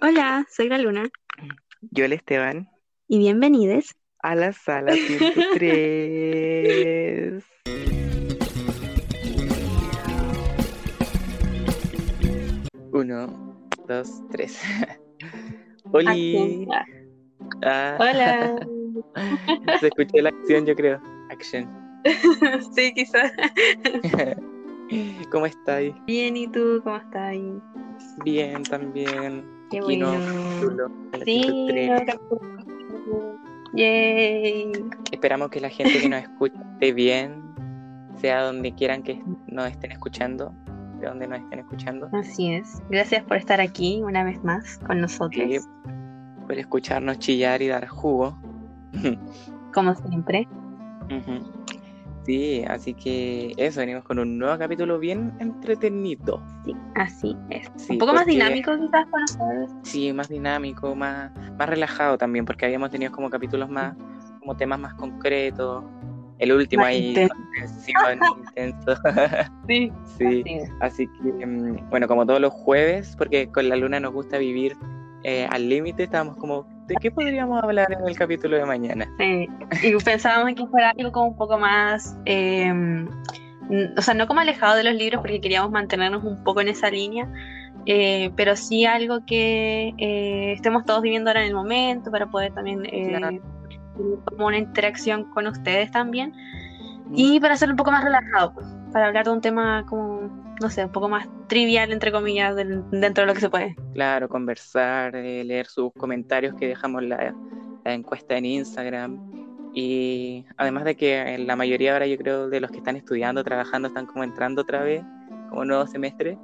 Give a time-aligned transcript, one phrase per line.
[0.00, 1.08] Hola, soy la Luna
[1.90, 2.68] Yo el Esteban
[3.08, 3.94] y bienvenidos.
[4.22, 7.44] a la sala 103.
[12.92, 13.26] Uno,
[13.86, 14.60] dos, tres.
[15.94, 16.66] Acción.
[17.64, 18.66] Ah, Hola.
[19.80, 21.00] se escuchó la acción, yo creo.
[21.30, 21.68] Action.
[22.74, 23.32] sí, quizás.
[25.30, 25.94] ¿Cómo estáis?
[26.06, 27.36] Bien, ¿y tú cómo estás?
[28.24, 29.44] Bien, también.
[29.70, 30.12] Qué no, bueno.
[30.60, 31.90] chulo, a la Sí, 103.
[31.90, 33.38] no, capítulo.
[33.74, 34.72] Yay.
[35.12, 37.42] Esperamos que la gente que nos escuche esté bien,
[38.16, 40.52] sea donde quieran que nos estén escuchando,
[41.00, 42.82] de donde nos estén escuchando, Así es.
[42.90, 45.44] Gracias por estar aquí una vez más con nosotros.
[45.48, 45.58] Sí.
[46.46, 48.38] por escucharnos chillar y dar jugo.
[49.74, 50.48] Como siempre.
[51.04, 51.77] Ujú.
[52.28, 56.42] Sí, así que eso, venimos con un nuevo capítulo bien entretenido.
[56.66, 57.70] Sí, así es.
[57.76, 59.70] Sí, Un poco más dinámico quizás con nosotros.
[59.82, 63.96] Sí, más dinámico, más, más relajado también, porque habíamos tenido como capítulos más,
[64.40, 65.82] como temas más concretos.
[66.38, 67.34] El último Más ahí, intenso.
[68.38, 68.94] intenso.
[69.66, 69.90] Sí.
[70.18, 70.44] Sí,
[70.80, 74.36] Así así que, mm, bueno, como todos los jueves, porque con la luna nos gusta
[74.36, 74.76] vivir
[75.22, 79.06] eh, al límite, estábamos como, ¿de qué podríamos hablar en el capítulo de mañana?
[79.18, 79.48] Sí,
[79.82, 82.72] y pensábamos que fuera algo como un poco más, eh,
[83.96, 86.90] o sea, no como alejado de los libros porque queríamos mantenernos un poco en esa
[86.90, 87.28] línea,
[87.86, 92.52] eh, pero sí algo que eh, estemos todos viviendo ahora en el momento para poder
[92.54, 93.38] también eh, Claro.
[94.24, 96.32] como una interacción con ustedes también
[97.12, 100.70] y para hacerlo un poco más relajado, pues, para hablar de un tema como, no
[100.70, 103.76] sé, un poco más trivial, entre comillas, del- dentro de lo que se puede.
[103.94, 107.34] Claro, conversar, eh, leer sus comentarios que dejamos la,
[107.84, 109.20] la encuesta en Instagram.
[109.74, 113.44] Y además de que en la mayoría ahora yo creo de los que están estudiando,
[113.44, 115.02] trabajando, están como entrando otra vez,
[115.50, 116.36] como nuevo semestre.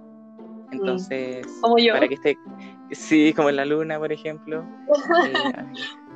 [0.71, 1.95] Entonces, Como yo.
[1.95, 2.37] para que esté,
[2.91, 4.65] sí, como en la luna, por ejemplo.
[5.27, 5.53] Eh,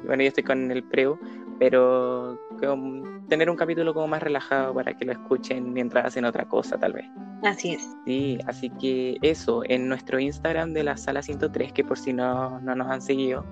[0.05, 1.19] bueno, yo estoy con el preu,
[1.59, 6.45] pero como tener un capítulo como más relajado para que lo escuchen mientras hacen otra
[6.47, 7.07] cosa, tal vez.
[7.43, 7.97] Así es.
[8.05, 12.61] Sí, así que eso, en nuestro Instagram de la sala 103, que por si no,
[12.61, 13.45] no nos han seguido,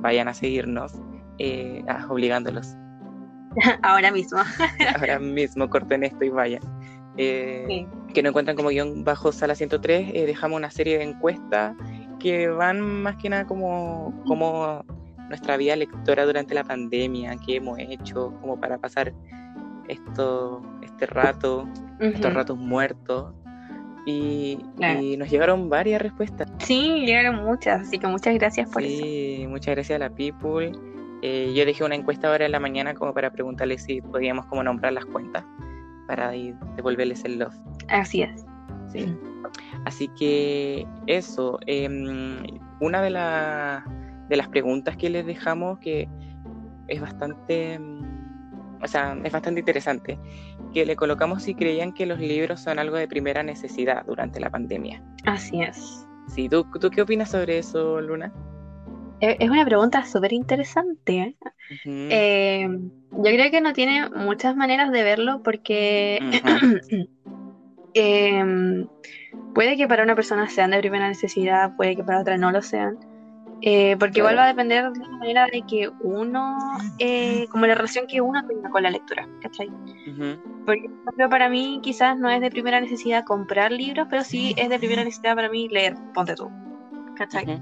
[0.00, 0.92] vayan a seguirnos,
[1.38, 2.76] eh, ah, obligándolos.
[3.82, 4.38] Ahora mismo.
[4.96, 6.62] Ahora mismo corten esto y vayan.
[7.16, 7.86] Eh, Sí.
[8.14, 11.76] Que nos encuentran como guion bajo sala 103, eh, dejamos una serie de encuestas
[12.18, 14.84] que van más que nada como, como
[15.30, 19.14] nuestra vida lectora durante la pandemia, qué hemos hecho, como para pasar
[19.88, 21.66] esto, este rato,
[22.00, 23.32] estos ratos muertos.
[24.06, 25.00] Y, Claro.
[25.02, 26.50] y nos llegaron varias respuestas.
[26.58, 29.02] Sí, llegaron muchas, así que muchas gracias por eso.
[29.02, 30.72] Sí, muchas gracias a la People.
[31.22, 34.62] Eh, yo dejé una encuesta ahora en la mañana como para preguntarles si podíamos como
[34.62, 35.44] nombrar las cuentas
[36.08, 37.54] para devolverles el love.
[37.88, 38.44] Así es.
[38.90, 39.14] Sí.
[39.84, 42.38] Así que eso, em,
[42.80, 43.84] una de, la-
[44.30, 46.08] de las preguntas que les dejamos que
[46.86, 50.18] es bastante, mm, o sea, es bastante interesante,
[50.72, 54.48] que le colocamos si creían que los libros son algo de primera necesidad durante la
[54.48, 55.02] pandemia.
[55.26, 56.06] Así es.
[56.28, 58.32] Sí, ¿tú, tú qué opinas sobre eso, Luna?
[59.20, 61.18] E- Es una pregunta súper interesante.
[61.18, 61.36] ¿eh?
[61.84, 62.68] Eh,
[63.12, 66.20] yo creo que no tiene muchas maneras de verlo porque
[67.94, 68.86] em,
[69.54, 72.62] puede que para una persona sean de primera necesidad, puede que para otra no lo
[72.62, 72.96] sean.
[73.62, 76.56] Eh, porque igual va a depender de la manera de que uno,
[76.98, 79.68] eh, como la relación que uno tenga con la lectura, ¿cachai?
[80.64, 84.54] Porque, por ejemplo, para mí quizás no es de primera necesidad comprar libros, pero sí
[84.56, 86.50] es de primera necesidad para mí leer, ponte tú,
[87.16, 87.60] ¿cachai?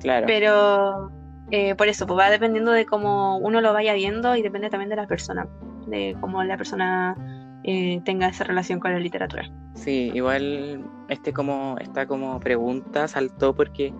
[0.00, 0.26] Claro.
[0.26, 1.12] Pero
[1.50, 4.90] eh, por eso, pues va dependiendo de cómo uno lo vaya viendo y depende también
[4.90, 5.46] de la persona,
[5.86, 7.16] de cómo la persona
[7.62, 9.48] eh, tenga esa relación con la literatura.
[9.74, 13.92] Sí, igual este como esta como pregunta saltó porque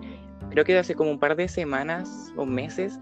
[0.63, 2.99] creo que hace como un par de semanas o meses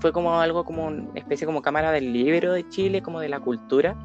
[0.00, 3.40] fue como algo como una especie como cámara del libro de Chile, como de la
[3.40, 3.96] cultura,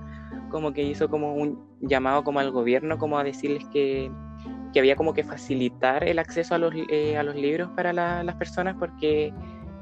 [0.50, 4.10] como que hizo como un llamado como al gobierno como a decirles que,
[4.72, 8.24] que había como que facilitar el acceso a los, eh, a los libros para la-
[8.24, 9.34] las personas porque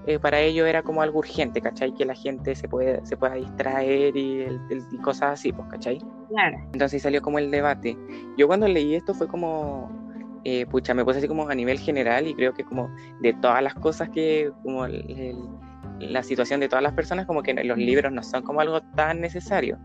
[0.07, 1.93] eh, para ello era como algo urgente, ¿cachai?
[1.93, 5.67] Que la gente se, puede, se pueda distraer y, el- el- y cosas así, pues,
[5.69, 5.99] ¿cachai?
[6.29, 6.57] Claro.
[6.73, 7.95] Entonces salió como el debate.
[8.35, 10.08] Yo cuando leí esto fue como,
[10.43, 12.89] eh, pucha, me puse así como a nivel general y creo que como
[13.21, 17.43] de todas las cosas que, como el- el- la situación de todas las personas, como
[17.43, 19.77] que los libros no son como algo tan necesario.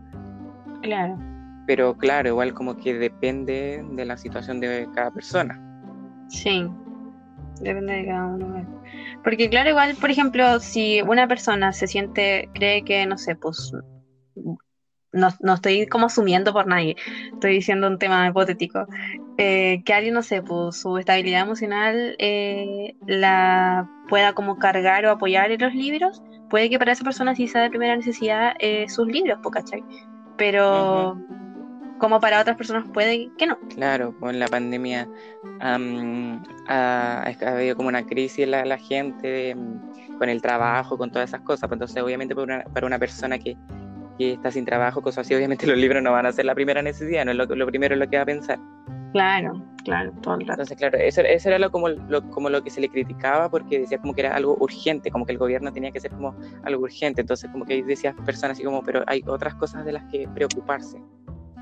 [0.81, 1.17] Claro.
[1.67, 5.59] Pero claro, igual como que depende de la situación de cada persona.
[6.29, 6.69] Sí.
[7.61, 8.65] Depende de cada uno.
[9.23, 13.71] Porque claro, igual, por ejemplo, si una persona se siente, cree que, no sé, pues
[15.15, 16.95] no, no estoy como asumiendo por nadie,
[17.33, 18.85] estoy diciendo un tema hipotético,
[19.37, 25.11] eh, que alguien, no sé, pues su estabilidad emocional eh, la pueda como cargar o
[25.11, 28.87] apoyar en los libros, puede que para esa persona sí sea de primera necesidad eh,
[28.89, 29.83] sus libros, ¿cachai?
[30.37, 31.17] Pero
[31.97, 33.57] como para otras personas puede que no.
[33.69, 35.07] Claro, con la pandemia
[35.59, 39.55] ha, habido como una crisis en la, gente
[40.17, 41.69] con el trabajo, con todas esas cosas.
[41.69, 43.57] Pues entonces, obviamente, para una, para una persona que,
[44.17, 46.81] que, está sin trabajo, cosas así, obviamente los libros no van a ser la primera
[46.81, 48.59] necesidad, no es lo, lo primero en lo que va a pensar.
[49.15, 50.63] Claro, claro, todo el rato.
[50.63, 53.79] Entonces, claro, eso, eso era lo, como, lo, como lo que se le criticaba porque
[53.79, 56.35] decía como que era algo urgente, como que el gobierno tenía que ser como
[56.65, 57.21] algo urgente.
[57.21, 61.01] Entonces, como que decía personas así como, pero hay otras cosas de las que preocuparse.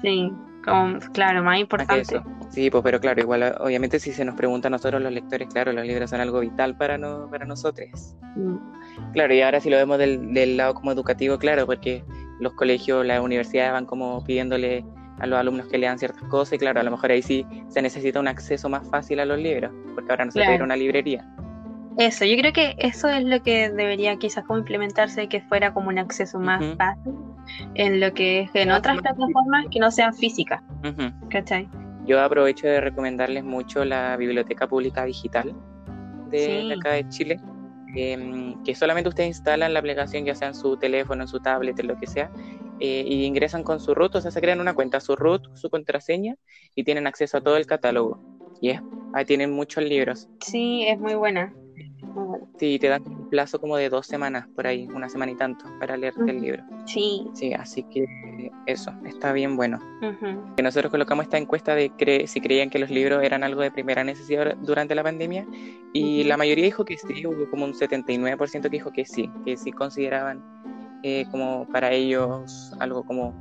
[0.02, 0.34] Sí,
[0.66, 2.24] como, claro, más importante.
[2.50, 5.74] Sí, pues, pero claro, igual, obviamente, si se nos pregunta a nosotros los lectores, claro,
[5.74, 8.16] los libros son algo vital para, no, para nosotros.
[8.36, 8.58] Mm.
[9.14, 12.04] Claro, y ahora si lo vemos del, del lado como educativo, claro, porque
[12.44, 14.86] los colegios, las universidades van como pidiéndole
[15.20, 17.82] a los alumnos que lean ciertas cosas y claro, a lo mejor ahí sí se
[17.82, 20.64] necesita un acceso más fácil a los libros, porque ahora no se puede ir a
[20.66, 21.26] una librería.
[21.98, 25.90] Eso, yo creo que eso es lo que debería quizás como implementarse, que fuera como
[25.90, 27.14] un acceso más fácil
[27.76, 30.62] en lo que es en otras plataformas que no sean físicas.
[31.30, 31.70] ¿Cachai?
[32.06, 35.54] Yo aprovecho de recomendarles mucho la Biblioteca Pública Digital
[36.30, 37.40] de, acá de Chile,
[37.96, 41.80] em, que solamente ustedes instalan la aplicación ya sea en su teléfono, en su tablet,
[41.80, 42.32] en lo que sea,
[42.80, 45.70] eh, y ingresan con su root, o sea, se crean una cuenta, su root, su
[45.70, 46.36] contraseña,
[46.76, 48.20] y tienen acceso a todo el catálogo.
[48.62, 48.82] Y es,
[49.14, 50.28] ahí tienen muchos libros.
[50.42, 51.54] Sí, es muy buena.
[52.58, 55.66] Sí, te dan un plazo como de dos semanas, por ahí, una semana y tanto,
[55.80, 56.64] para leerte el libro.
[56.86, 57.28] Sí.
[57.34, 58.06] Sí, así que
[58.66, 59.80] eso, está bien bueno.
[60.56, 63.72] Que nosotros colocamos esta encuesta de cre si creían que los libros eran algo de
[63.72, 65.46] primera necesidad durante la pandemia,
[65.94, 69.58] y la mayoría dijo que sí, hubo como un 79% que dijo que sí, que
[69.58, 70.44] sí consideraban
[71.04, 73.34] eh, como para ellos algo como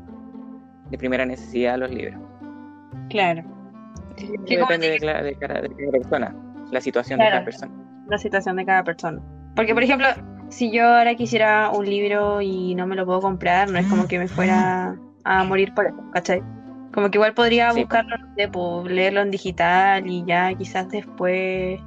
[0.91, 2.21] de primera necesidad los libros.
[3.09, 3.45] Claro.
[4.17, 6.35] Depende de, cada, persona,
[6.71, 7.82] la situación de cada persona.
[8.09, 9.21] La situación de cada persona.
[9.55, 10.09] Porque, por ejemplo,
[10.49, 14.07] si yo ahora quisiera un libro y no me lo puedo comprar, no es como
[14.07, 16.43] que me fuera a morir por eso, ¿cachai?
[16.93, 18.17] Como que igual podría buscarlo,
[18.53, 21.81] pues, leerlo en digital y ya quizás después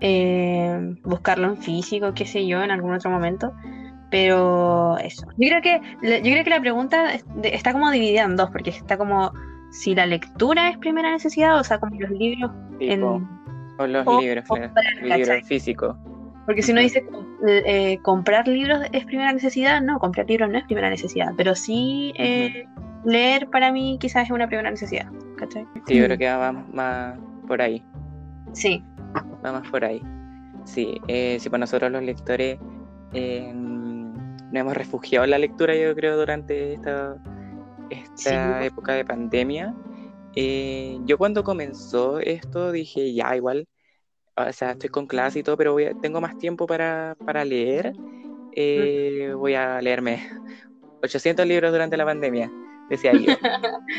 [0.00, 3.52] eh, buscarlo en físico, qué sé yo, en algún otro momento.
[4.10, 5.26] Pero eso.
[5.36, 8.98] Yo creo que, yo creo que la pregunta está como dividida en dos, porque está
[8.98, 9.32] como
[9.72, 13.02] si la lectura es primera necesidad, o sea, como los libros en,
[13.78, 14.44] o los libros,
[15.46, 15.96] físicos.
[16.46, 17.04] Porque si uno dice
[17.48, 22.12] eh, comprar libros es primera necesidad, no, comprar libros no es primera necesidad, pero sí
[22.18, 22.66] eh,
[23.04, 25.06] leer para mí quizás es una primera necesidad.
[25.36, 25.66] ¿cachai?
[25.86, 27.84] Sí, yo creo que va más por ahí.
[28.52, 28.82] Sí.
[29.44, 30.00] Va más por ahí.
[30.64, 32.58] Sí, eh, sí, para nosotros los lectores
[33.12, 37.16] nos hemos refugiado en la lectura, yo creo, durante esta,
[37.90, 39.74] esta época de pandemia.
[40.36, 43.66] Eh, yo cuando comenzó esto dije, ya, igual,
[44.36, 47.94] o sea, estoy con clase y todo, pero voy tengo más tiempo para, para leer.
[48.52, 50.22] Eh, voy a leerme
[51.02, 52.52] 800 libros durante la pandemia,
[52.90, 53.32] decía yo.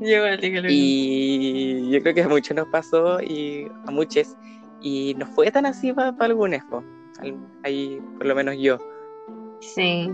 [0.00, 4.36] y yo creo que a muchos nos pasó y a muchos,
[4.82, 6.60] y no fue tan así para, para algunos,
[7.64, 8.78] ahí por lo menos yo.
[9.60, 10.08] Sí,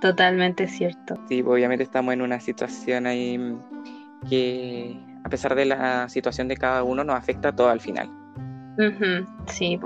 [0.00, 1.16] totalmente cierto.
[1.28, 3.38] Sí, obviamente estamos en una situación ahí
[4.28, 8.10] que a pesar de la situación de cada uno nos afecta todo al final.
[9.46, 9.78] Sí,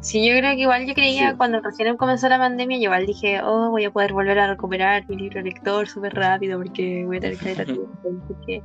[0.00, 3.40] sí, yo creo que igual yo creía cuando recién comenzó la pandemia, yo igual dije,
[3.42, 7.20] oh, voy a poder volver a recuperar mi libro lector súper rápido porque voy a
[7.20, 8.62] tener que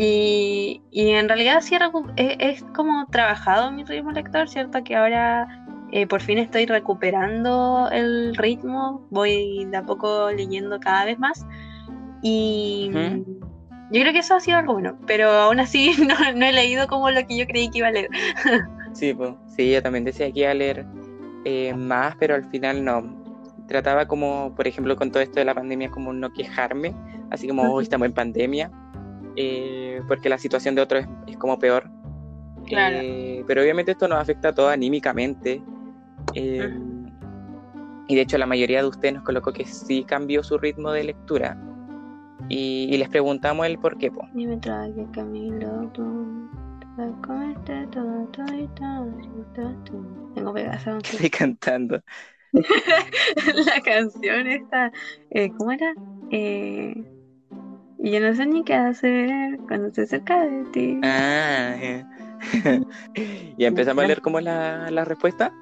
[0.00, 4.84] y, y en realidad sí es, es, como trabajado mi ritmo lector, ¿cierto?
[4.84, 11.04] Que ahora eh, por fin estoy recuperando el ritmo, voy de a poco leyendo cada
[11.04, 11.44] vez más
[12.22, 12.90] y
[13.90, 15.92] yo creo que eso ha sido algo bueno, pero aún así
[16.34, 18.10] no, he leído como lo que yo creí que iba a leer.
[18.92, 20.86] sí, pues, sí, yo también decía que iba a leer
[21.44, 23.16] eh, más, pero al final no.
[23.66, 26.94] Trataba como, por ejemplo, con todo esto de la pandemia, como no quejarme,
[27.30, 28.70] así como hoy estamos en pandemia,
[29.36, 31.90] eh, porque la situación de otros es, como peor.
[32.66, 32.98] Claro.
[33.46, 35.62] pero obviamente esto nos afecta a todos anímicamente,
[36.34, 36.70] eh,
[38.08, 41.04] y de hecho la mayoría de ustedes nos colocó que sí cambió su ritmo de
[41.04, 41.56] lectura.
[42.48, 44.10] Y, les preguntamos el por qué.
[50.34, 50.98] Tengo pegado.
[51.04, 52.02] Estoy cantando.
[52.52, 54.90] la canción esta,
[55.30, 55.92] eh, ¿cómo era?
[56.30, 56.94] Eh,
[57.98, 61.00] y yo no sé ni qué hacer cuando estoy cerca de ti.
[61.02, 61.76] Ah,
[63.14, 65.52] y empezamos a leer como la, la respuesta.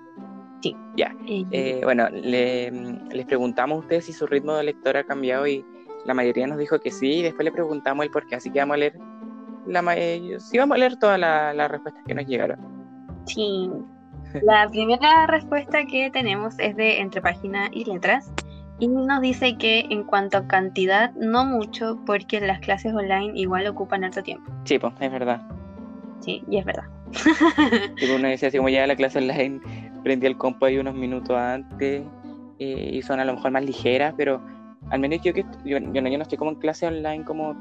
[0.62, 0.76] Sí.
[0.97, 1.14] Ya.
[1.26, 2.71] Eh, bueno, le,
[3.11, 5.64] les preguntamos a ustedes si su ritmo de lector ha cambiado y
[6.07, 8.61] la mayoría nos dijo que sí, y después le preguntamos el por qué, así que
[8.61, 8.99] vamos a leer
[9.67, 9.83] la
[10.39, 12.59] sí vamos a leer todas las respuestas que nos llegaron.
[13.27, 13.71] Sí.
[14.43, 18.31] La primera respuesta que tenemos es de Entre Página y Letras
[18.79, 23.67] y nos dice que en cuanto a cantidad, no mucho, porque las clases online igual
[23.67, 24.53] ocupan harto tiempo.
[24.65, 25.41] Sí, pues, es verdad.
[26.21, 26.85] Sí, y es verdad.
[27.97, 29.61] tipo, uno decía así como ya la clase online,
[30.03, 32.03] prendí el compo ahí unos minutos antes
[32.59, 34.43] eh, y son a lo mejor más ligeras, pero
[34.90, 37.57] al menos yo que yo, yo, no, yo no estoy como en clase online como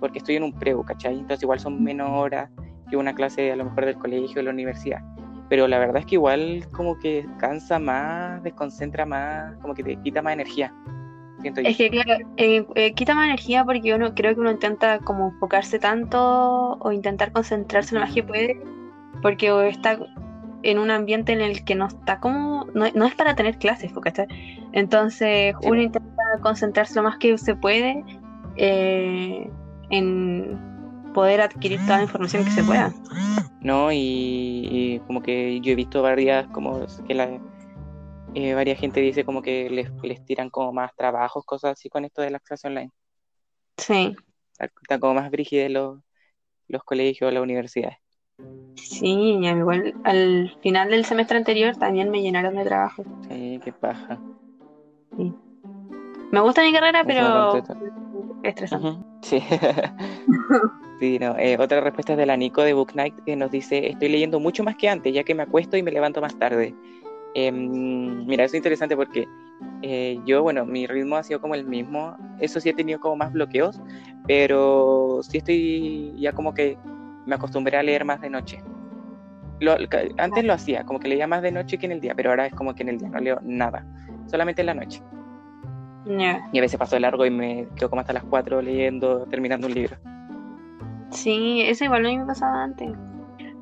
[0.00, 1.14] porque estoy en un preu, ¿cachai?
[1.14, 2.50] Entonces igual son menos horas
[2.90, 5.00] que una clase a lo mejor del colegio o de la universidad.
[5.48, 9.96] Pero la verdad es que igual como que cansa más, desconcentra más, como que te
[9.96, 10.74] quita más energía.
[11.40, 14.98] Siento es que claro, eh, eh, quita más energía porque uno creo que uno intenta
[14.98, 18.60] como enfocarse tanto o intentar concentrarse lo más que puede
[19.22, 19.98] porque está
[20.62, 23.92] en un ambiente en el que no está como, no, no es para tener clases,
[23.92, 24.26] ¿cachai?
[24.72, 28.04] Entonces uno intenta concentrarse lo más que se puede
[28.56, 29.50] eh,
[29.90, 30.58] en
[31.12, 32.92] poder adquirir toda la información que se pueda.
[33.60, 37.40] No, y, como que yo he visto varias, como que la,
[38.34, 42.04] eh, varias gente dice como que les, les tiran como más trabajos, cosas así con
[42.04, 42.90] esto de la clase online.
[43.76, 44.14] Sí.
[44.58, 46.00] Están como más brígidos los,
[46.68, 47.98] los colegios, las universidades.
[48.76, 53.04] Sí, igual al final del semestre anterior también me llenaron de trabajo.
[53.28, 54.18] Sí, qué paja.
[55.16, 55.32] Sí.
[56.32, 57.62] Me gusta mi carrera, pero
[58.42, 58.96] estresante.
[59.20, 59.38] Sí.
[60.98, 61.36] sí, no.
[61.38, 64.40] Eh, otra respuesta es de la Nico de Book Night que nos dice, estoy leyendo
[64.40, 66.74] mucho más que antes, ya que me acuesto y me levanto más tarde.
[67.34, 69.28] Em, mira, eso es interesante porque
[69.82, 72.16] eh, yo, bueno, mi ritmo ha sido como el mismo.
[72.40, 73.78] Eso sí he tenido como más bloqueos,
[74.26, 76.78] pero sí estoy ya como que
[77.26, 78.64] me acostumbré a leer más de noche.
[80.16, 82.46] antes lo hacía, como que leía más de noche que en el día, pero ahora
[82.46, 83.86] es como que en el día no leo nada,
[84.30, 85.02] solamente en la noche.
[86.04, 89.66] Y a veces paso de largo y me quedo como hasta las 4 leyendo, terminando
[89.66, 89.96] un libro.
[91.10, 92.90] Sí, eso igual no me pasaba antes.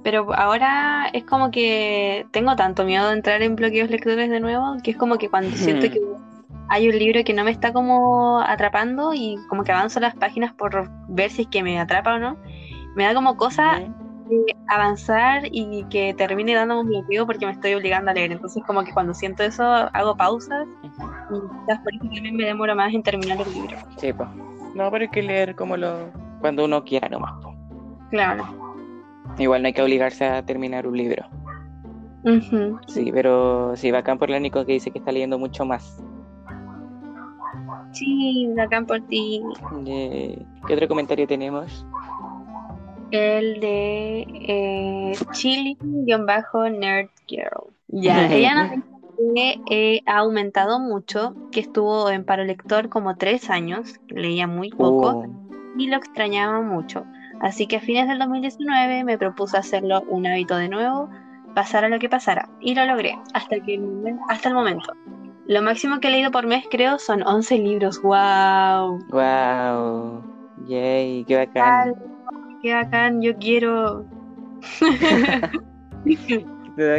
[0.03, 4.77] Pero ahora es como que tengo tanto miedo de entrar en bloqueos lectores de nuevo,
[4.83, 6.01] que es como que cuando siento que
[6.71, 10.55] hay un libro que no me está como atrapando y como que avanzo las páginas
[10.55, 12.39] por ver si es que me atrapa o no,
[12.95, 13.83] me da como cosa
[14.69, 18.33] avanzar y que termine dando un bloqueo porque me estoy obligando a leer.
[18.33, 22.93] Entonces como que cuando siento eso hago pausas y por eso también me demora más
[22.93, 23.77] en terminar el libro.
[23.97, 24.29] Sí, pues.
[24.75, 26.11] No, pero hay que leer como lo
[26.41, 27.35] cuando uno quiera nomás.
[28.11, 28.45] Claro.
[29.39, 31.25] Igual no hay que obligarse a terminar un libro.
[32.87, 36.03] Sí, pero sí, bacán por la Nico que dice que está leyendo mucho más.
[37.93, 39.43] Sí, bacán por ti.
[39.85, 41.87] ¿Qué otro comentario tenemos?
[43.11, 47.73] El de eh, Chili-Nerd Girl.
[47.89, 48.85] Ya, ella nos
[49.35, 54.71] que eh, ha aumentado mucho, que estuvo en paro lector como tres años, leía muy
[54.71, 55.27] poco oh.
[55.77, 57.05] y lo extrañaba mucho.
[57.41, 61.09] Así que a fines del 2019 me propuse hacerlo un hábito de nuevo,
[61.55, 63.81] pasara lo que pasara, y lo logré hasta, que,
[64.29, 64.93] hasta el momento.
[65.47, 68.01] Lo máximo que he leído por mes creo son 11 libros.
[68.03, 69.01] ¡Wow!
[69.11, 70.23] ¡Wow!
[70.67, 71.25] ¡Yay!
[71.25, 72.10] ¡Qué bacán!
[72.63, 74.05] Qué bacán, yo quiero.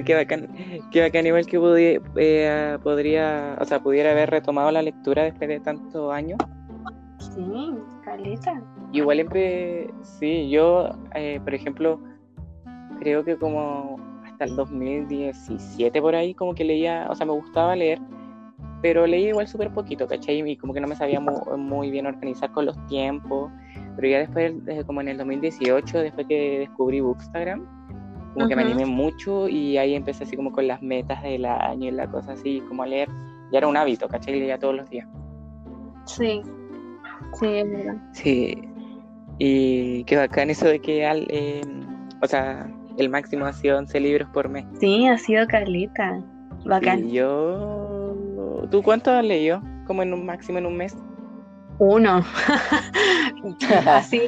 [0.05, 0.47] qué bacán,
[0.91, 5.49] qué bacán, igual que podía, eh, podría, o sea, pudiera haber retomado la lectura después
[5.49, 6.37] de tantos años.
[7.19, 8.61] Sí, caleta.
[8.91, 12.01] Igual siempre, sí, yo, eh, por ejemplo,
[12.99, 17.75] creo que como hasta el 2017 por ahí, como que leía, o sea, me gustaba
[17.75, 17.99] leer,
[18.81, 20.41] pero leía igual súper poquito, ¿cachai?
[20.49, 23.51] Y como que no me sabía muy, muy bien organizar con los tiempos
[23.95, 24.53] pero ya después,
[24.85, 27.65] como en el 2018, después que descubrí Bookstagram,
[28.33, 31.89] como que me animé mucho y ahí empecé así como con las metas del año
[31.89, 33.09] y la cosa así, como a leer.
[33.51, 34.39] Ya era un hábito, ¿cachai?
[34.39, 35.07] Leía todos los días.
[36.05, 36.41] Sí,
[37.39, 37.97] sí, es verdad.
[38.13, 38.57] Sí,
[39.37, 41.61] y qué bacán eso de que, al, eh,
[42.21, 44.65] o sea, el máximo ha sido 11 libros por mes.
[44.79, 46.21] Sí, ha sido Carlita.
[46.65, 47.07] Bacán.
[47.09, 48.15] Y yo...
[48.69, 49.61] ¿Tú cuánto has leído?
[49.87, 50.95] Como en un máximo en un mes.
[51.83, 52.23] Uno.
[53.87, 54.21] Así,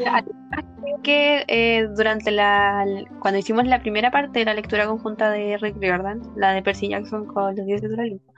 [1.03, 2.83] que eh, durante la
[3.19, 6.89] cuando hicimos la primera parte de la lectura conjunta de Rick Riordan, la de Percy
[6.89, 8.33] Jackson con los dioses del Olimpo,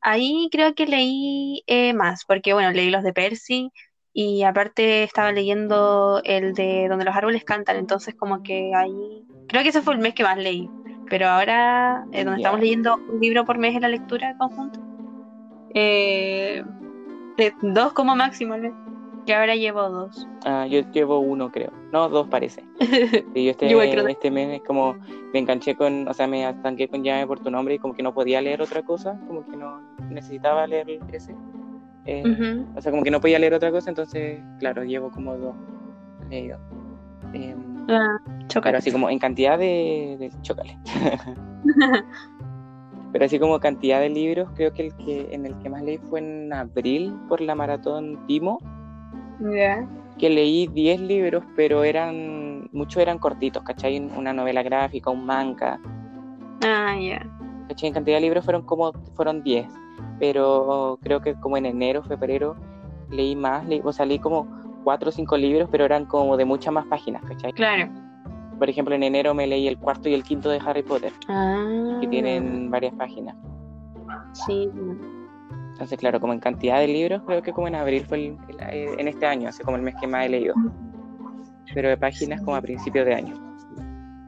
[0.00, 3.72] ahí creo que leí eh, más, porque bueno, leí los de Percy
[4.12, 9.64] y aparte estaba leyendo el de donde los árboles cantan, entonces como que ahí creo
[9.64, 10.70] que ese fue el mes que más leí,
[11.10, 14.78] pero ahora eh, donde estamos leyendo un libro por mes en la lectura conjunta,
[15.74, 16.62] eh,
[17.62, 18.72] dos como máximo, ¿no?
[19.26, 20.26] Que ahora llevo dos.
[20.44, 21.70] Ah, yo llevo uno, creo.
[21.92, 22.64] No, dos parece.
[23.34, 23.50] Y yo
[23.82, 24.96] este, este mes como
[25.32, 28.02] me enganché con, o sea, me estanqué con Llame por tu nombre y como que
[28.02, 31.34] no podía leer otra cosa, como que no necesitaba leer ese.
[32.04, 32.64] Eh.
[32.74, 35.54] O sea, como que no podía leer otra cosa, entonces, claro, llevo como dos
[36.28, 36.60] leídos.
[37.32, 38.18] Em, Ah,
[38.62, 40.78] pero así como en cantidad de, de chocolate.
[43.12, 45.98] Pero así como cantidad de libros, creo que el que en el que más leí
[45.98, 48.58] fue en abril por la maratón Timo,
[50.18, 53.98] que leí 10 libros, pero eran muchos eran cortitos, ¿cachai?
[54.16, 55.78] Una novela gráfica, un manga,
[56.64, 57.26] Ah, ya.
[57.68, 57.88] ¿cachai?
[57.88, 59.66] En cantidad de libros fueron como fueron 10,
[60.18, 62.56] pero creo que como en enero, febrero
[63.10, 64.46] leí más, leí, o sea, leí como
[64.84, 67.52] 4 o 5 libros, pero eran como de muchas más páginas, ¿cachai?
[67.52, 67.88] Claro.
[68.62, 71.98] Por ejemplo, en enero me leí el cuarto y el quinto de Harry Potter, Ah.
[72.00, 73.34] que tienen varias páginas.
[74.34, 74.70] Sí.
[75.72, 78.60] Entonces, claro, como en cantidad de libros, creo que como en abril fue el- el-
[78.60, 80.54] eh, en este año, así como el mes que más he leído.
[81.74, 83.34] Pero de páginas como a principios de año,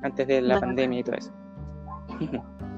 [0.03, 0.67] antes de la Bueno.
[0.67, 1.33] pandemia y todo eso.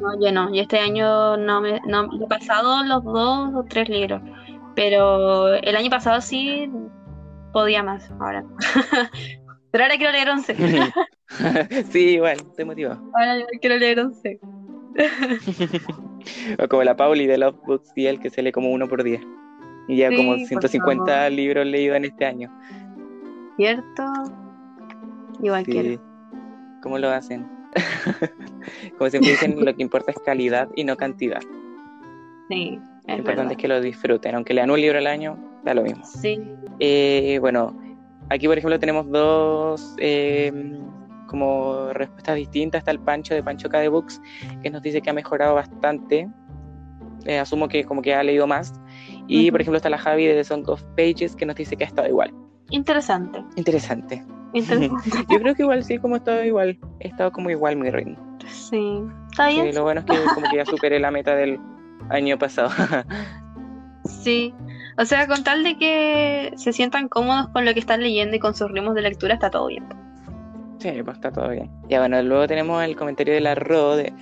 [0.03, 0.53] No, yo no.
[0.55, 4.21] Yo este año no me, no, he pasado los dos o tres libros.
[4.75, 6.71] Pero el año pasado sí
[7.55, 8.11] podía más.
[8.21, 8.45] Ahora.
[9.71, 10.55] Pero ahora quiero leer 11.
[11.91, 13.01] sí, igual, estoy motivado.
[13.15, 14.41] Ahora yo quiero leer 11.
[16.61, 19.05] O como la Pauli de Love Books y él que se lee como uno por
[19.05, 19.21] día.
[19.87, 21.33] Y ya Sí, como por 150 favor.
[21.33, 22.51] libros leídos en este año.
[23.57, 24.03] ¿Cierto?
[25.41, 25.71] Igual Sí.
[25.71, 26.03] quiero.
[26.83, 27.47] ¿Cómo lo hacen?
[28.99, 31.41] como siempre dicen, lo que importa es calidad y no cantidad.
[32.49, 33.53] Sí, Lo es importante verdad.
[33.53, 34.35] es que lo disfruten.
[34.35, 36.05] Aunque lean un libro al año, da lo mismo.
[36.05, 36.41] Sí.
[36.81, 37.73] Eh, bueno,
[38.31, 40.53] aquí por ejemplo tenemos dos eh,
[41.27, 42.81] como respuestas distintas.
[42.81, 44.21] Está el Pancho de Pancho K de Books,
[44.63, 46.29] que nos dice que ha mejorado bastante.
[47.25, 48.81] Eh, asumo que como que ha leído más.
[49.27, 51.85] Y por ejemplo está la Javi de The Song of Pages, que nos dice que
[51.85, 52.33] ha estado igual.
[52.71, 53.43] Interesante.
[53.57, 54.25] Interesante.
[54.53, 55.11] Interesante.
[55.31, 56.79] Yo creo que igual sí, como he estado igual.
[57.01, 58.17] He estado como igual mi ritmo.
[58.47, 59.03] Sí.
[59.33, 59.75] Está Sí, bien.
[59.75, 61.59] lo bueno es que como que ya superé la meta del
[62.11, 62.71] año pasado.
[64.05, 64.55] Sí.
[64.99, 68.39] O sea, con tal de que se sientan cómodos con lo que están leyendo y
[68.39, 69.85] con sus ritmos de lectura, está todo bien.
[70.79, 71.71] Sí, pues está todo bien.
[71.89, 74.13] Ya bueno, luego tenemos el comentario de la Ro, de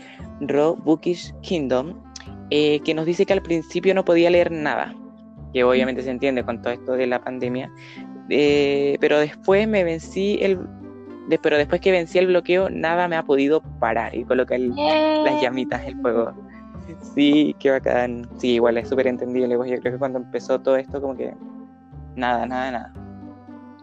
[0.41, 1.95] Ro Bookish Kingdom,
[2.51, 4.95] eh, que nos dice que al principio no podía leer nada,
[5.53, 7.71] que obviamente se entiende con todo esto de la pandemia,
[8.31, 10.59] eh, pero después me vencí el...
[11.29, 14.73] de- pero después que vencí el bloqueo, nada me ha podido parar y coloca el-
[15.25, 16.33] las llamitas el fuego.
[17.15, 18.29] Sí, qué bacán.
[18.39, 21.35] Sí, igual es súper entendible, pues yo creo que cuando empezó todo esto como que
[22.15, 22.93] nada, nada, nada.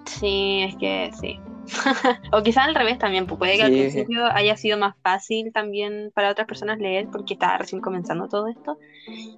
[0.06, 1.40] Sí, es que sí.
[2.32, 3.80] o quizás al revés también, puede que al Sí.
[3.80, 8.48] principio haya sido más fácil también para otras personas leer porque estaba recién comenzando todo
[8.48, 8.78] esto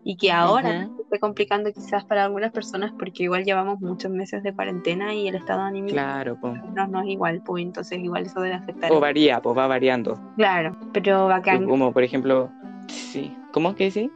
[0.04, 0.96] y que ahora Ujú.
[0.96, 5.28] se esté complicando quizás para algunas personas porque igual llevamos muchos meses de cuarentena y
[5.28, 8.92] el estado anímico Claro, no, no es igual, pues entonces igual eso debe afectar.
[8.92, 10.20] O varía, pues va variando.
[10.36, 12.52] Claro, pero bacán, Como por ejemplo,
[12.88, 13.38] sí.
[13.52, 14.12] ¿Cómo que sí?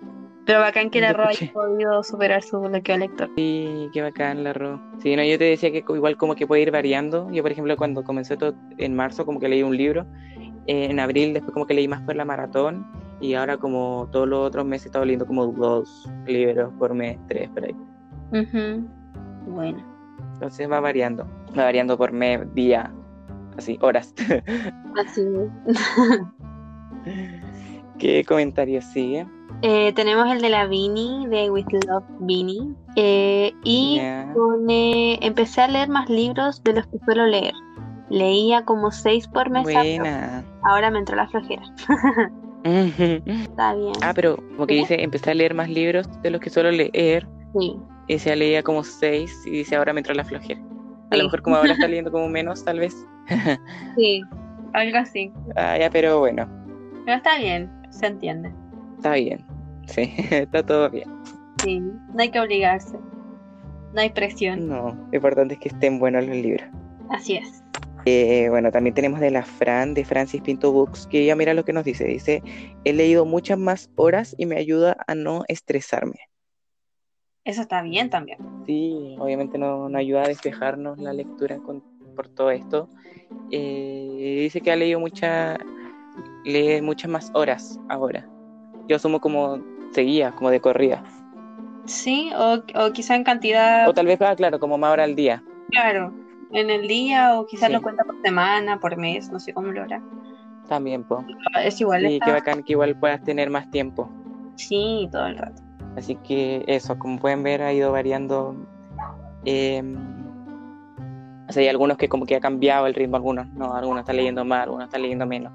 [0.47, 1.45] Pero bacán que la escuché.
[1.45, 3.29] haya podido superar su bloqueo lector.
[3.35, 4.81] Sí, qué bacán la Ro.
[5.03, 7.29] Sí, no, yo te decía que igual como que puede ir variando.
[7.31, 10.07] Yo, por ejemplo, cuando comencé todo en marzo, como que leí un libro.
[10.65, 12.85] Eh, en abril, después como que leí más por la maratón.
[13.19, 17.17] Y ahora como todos los otros meses he estado leyendo como dos libros por mes,
[17.27, 17.75] tres por ahí.
[18.31, 18.87] Ujú.
[19.47, 19.83] Bueno,
[20.33, 21.25] Entonces va variando.
[21.57, 22.91] Va variando por mes, día,
[23.57, 24.13] así, horas.
[24.95, 25.25] así.
[27.99, 29.25] ¿Qué comentario sigue?
[29.63, 32.75] Eh, tenemos el de la Vini, de With Love Vini.
[32.95, 33.99] eh, y
[34.35, 37.53] pone, empecé a leer más libros de los que suelo leer.
[38.09, 39.63] Leía como seis por mes.
[39.63, 40.45] Buena.
[40.63, 41.63] Ahora me entró la flojera.
[42.63, 43.93] Está bien.
[44.01, 47.27] Ah, pero como que dice, empecé a leer más libros de los que suelo leer.
[47.57, 47.75] Sí,
[48.07, 50.59] Y se leía como seis y dice, ahora me entró la flojera.
[51.09, 51.17] A Sí.
[51.19, 52.95] lo mejor como ahora está leyendo como menos, tal vez.
[53.95, 54.21] sí,
[54.73, 55.31] algo así.
[55.55, 56.47] Ah, ya, pero bueno,
[57.05, 58.51] Pero está bien, se entiende.
[58.97, 59.45] está bien.
[59.87, 61.09] Sí, está todo bien.
[61.63, 62.97] Sí, no hay que obligarse.
[63.93, 64.67] No hay presión.
[64.67, 66.67] No, lo importante es que estén buenos los libros.
[67.09, 67.63] Así es.
[68.05, 71.65] Eh, bueno, también tenemos de la Fran, de Francis Pinto Books, que ella mira lo
[71.65, 72.05] que nos dice.
[72.05, 72.41] Dice,
[72.85, 76.19] he leído muchas más horas y me ayuda a no estresarme.
[77.43, 78.37] Eso está bien también.
[78.65, 81.81] Sí, obviamente no, no ayuda a despejarnos la lectura con-
[82.15, 82.89] por todo esto.
[83.51, 85.57] Eh, dice que ha leído mucha,
[86.47, 88.25] lee muchas más horas ahora.
[88.87, 89.59] Yo asumo como
[89.91, 91.03] seguía, como de corrida.
[91.85, 95.15] Sí, o, o quizá en cantidad, O tal vez, ah, claro, como más hora al
[95.15, 95.43] día.
[95.71, 96.13] claro,
[96.51, 97.73] en el día, o quizás Sí.
[97.73, 100.01] lo cuenta por semana, por mes, no sé cómo lo hará.
[100.67, 101.23] También, po.
[101.63, 104.09] Es igual, Sí, está- qué bacán que igual puedas tener más tiempo.
[104.55, 105.61] Sí, todo el rato.
[105.95, 108.55] Así que eso, como pueden ver, ha ido variando.
[109.45, 109.81] eh,
[111.49, 114.17] o sea, hay algunos que como que ha cambiado el ritmo, algunos no, algunos están
[114.17, 115.53] leyendo más, algunos están leyendo menos.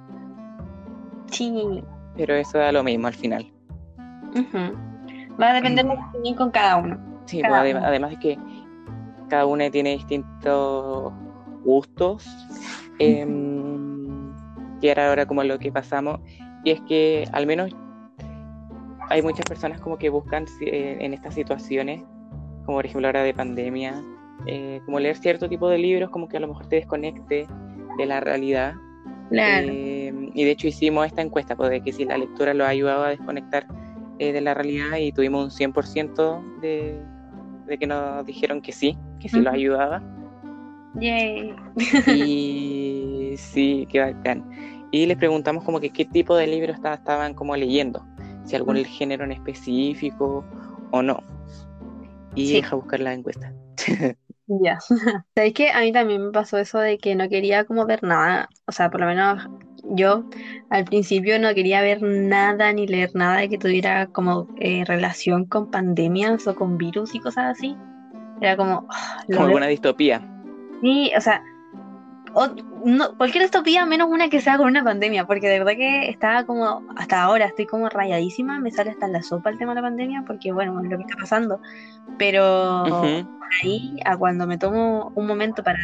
[1.33, 1.83] Sí.
[2.16, 3.53] Pero eso da lo mismo al final.
[5.40, 6.99] Va a depender de la opinión con cada uno.
[7.27, 8.38] Sí, pues, además, además de que
[9.29, 11.12] cada uno tiene distintos
[11.64, 12.25] gustos.
[12.99, 13.27] Eh,
[14.83, 16.21] que era ahora como lo que pasamos.
[16.64, 17.75] Y es que al menos
[19.09, 22.03] hay muchas personas como que buscan eh, en estas situaciones,
[22.66, 24.03] como por ejemplo ahora de pandemia,
[24.47, 27.47] eh, como leer cierto tipo de libros, como que a lo mejor te desconecte
[27.97, 28.75] de la realidad.
[29.31, 30.02] Eh,
[30.35, 33.11] y de hecho hicimos esta encuesta, de que si la lectura lo ha ayudado a
[33.11, 33.66] desconectar
[34.18, 37.03] de la realidad y tuvimos un 100% de,
[37.66, 40.03] de que nos dijeron que sí, que sí lo ayudaba.
[40.95, 41.57] Yay.
[42.07, 44.49] Y sí, qué bacán.
[44.92, 48.07] Y les preguntamos como que qué tipo de libros estaban como leyendo,
[48.45, 50.45] si algún género en específico
[50.90, 51.23] o no.
[52.35, 53.53] Y deja buscar la encuesta.
[54.61, 54.79] Ya.
[55.35, 58.49] ¿Sabéis que a mí también me pasó eso de que no quería como ver nada?
[58.66, 59.49] O sea, por lo menos
[59.85, 60.25] yo
[60.71, 65.71] al principio no quería ver nada ni leer nada que tuviera como eh, relación con
[65.71, 67.77] pandemias o con virus y cosas así.
[68.40, 68.87] Era como...
[68.90, 70.21] Ah, como alguna distopía.
[70.81, 71.42] Sí, o sea,
[72.85, 76.45] no, cualquier distopía menos una que sea con una pandemia, porque de verdad que estaba
[76.45, 79.81] como, hasta ahora estoy como rayadísima, me sale hasta en la sopa el tema de
[79.81, 81.61] la pandemia, porque bueno, es lo que está pasando,
[82.18, 82.85] pero
[83.62, 85.79] ahí, a cuando me tomo un momento para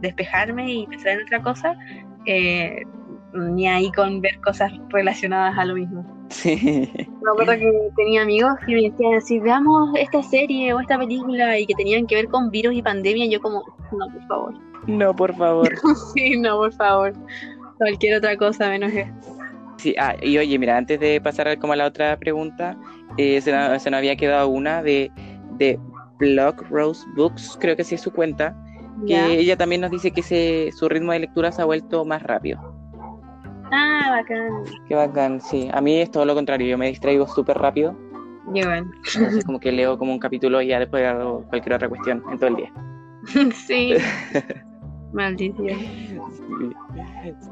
[0.00, 1.76] despejarme y pensar en otra cosa,
[2.26, 2.82] eh,
[3.34, 6.04] ni ahí con ver cosas relacionadas a lo mismo.
[6.30, 6.90] Sí.
[6.96, 11.58] Me acuerdo que tenía amigos que me decían así, veamos esta serie o esta película
[11.58, 14.54] y que tenían que ver con virus y pandemia, y yo como, no, por favor.
[14.86, 15.68] No, por favor.
[16.14, 17.12] sí, no, por favor.
[17.78, 19.12] Cualquier otra cosa menos eso.
[19.78, 22.76] Sí, ah, y oye, mira, antes de pasar como a la otra pregunta,
[23.18, 25.10] eh, se, nos, había quedado una de,
[25.58, 25.78] de
[26.18, 28.56] Block Rose Books, creo que sí es su cuenta,
[29.06, 32.22] que ella también nos dice que se, su ritmo de lectura se ha vuelto más
[32.22, 32.73] rápido.
[33.72, 34.64] Ah, bacán.
[34.88, 35.68] Qué bacán, sí.
[35.72, 37.96] A mí es todo lo contrario, yo me distraigo súper rápido.
[38.52, 38.90] Igual.
[39.14, 42.38] Entonces como que leo como un capítulo y ya después hago cualquier otra cuestión en
[42.38, 42.72] todo el día.
[43.54, 43.94] sí.
[45.12, 45.78] Maldición.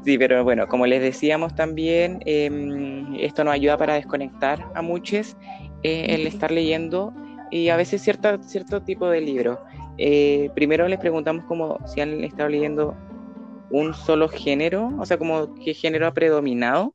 [0.03, 5.37] Sí, pero bueno, como les decíamos también, em, esto nos ayuda para desconectar a muchos
[5.81, 7.13] eh, el estar leyendo
[7.51, 9.59] y a veces cierta, cierto tipo de libros.
[9.97, 12.95] Eh, primero les preguntamos como si han estado leyendo
[13.73, 16.93] un solo género, o sea, como qué género ha predominado.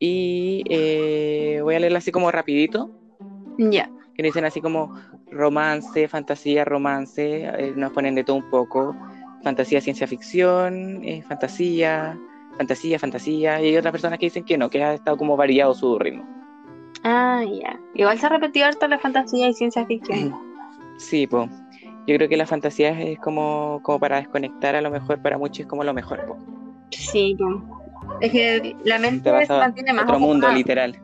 [0.00, 2.90] Y eh, voy a leerlo así como rapidito.
[3.56, 3.88] Ya.
[4.16, 4.92] Que dicen así como
[5.30, 8.96] romance, fantasía, romance, nos ponen de todo un poco
[9.44, 12.18] fantasía, ciencia ficción, eh, fantasía,
[12.56, 15.72] fantasía, fantasía, y hay otras personas que dicen que no, que ha estado como variado
[15.72, 16.24] su ritmo.
[17.04, 17.78] Ah, ya.
[17.94, 20.34] Igual se ha repetido harto la fantasía y ciencia ficción.
[20.98, 21.48] Sí, pues.
[22.10, 25.60] Yo creo que la fantasía es como, como para desconectar, a lo mejor para muchos
[25.60, 26.26] es como lo mejor.
[26.26, 26.38] Po.
[26.90, 27.36] Sí,
[28.20, 30.06] es que la mente se mantiene más.
[30.06, 30.98] Otro mundo, literal.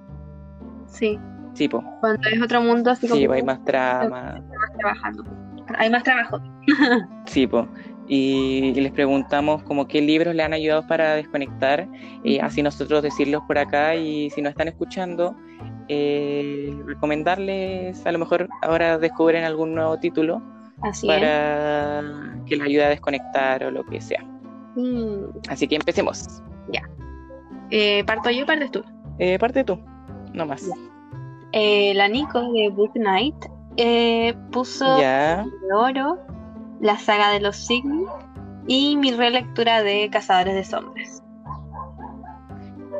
[0.88, 1.16] Sí.
[1.54, 1.84] Sí, po.
[2.00, 3.20] Cuando es otro mundo, así como.
[3.20, 4.42] Sí, hay más trama.
[4.80, 5.22] trabajando.
[5.78, 6.40] Hay más trabajo.
[7.26, 7.66] sí, pues
[8.08, 11.86] y, les preguntamos como qué libros le han ayudado para desconectar,
[12.24, 15.36] y así nosotros decirlos por acá y si no están escuchando,
[15.86, 20.42] eh, recomendarles, a lo mejor ahora descubren algún nuevo título
[20.80, 22.02] para
[22.46, 24.22] que les ayude a desconectar o lo que sea.
[24.76, 25.38] Mm.
[25.48, 26.42] Así que empecemos.
[26.72, 26.82] Ya.
[27.70, 28.84] Eh, ¿Parto yo o partes tú?
[29.18, 29.80] Eh, parte tú,
[30.32, 30.68] no más.
[31.52, 33.36] la Nico de Book Night
[34.50, 35.44] puso ya.
[35.44, 36.18] de oro
[36.80, 38.10] la saga de los signos
[38.66, 41.22] y mi relectura de Cazadores de Sombras.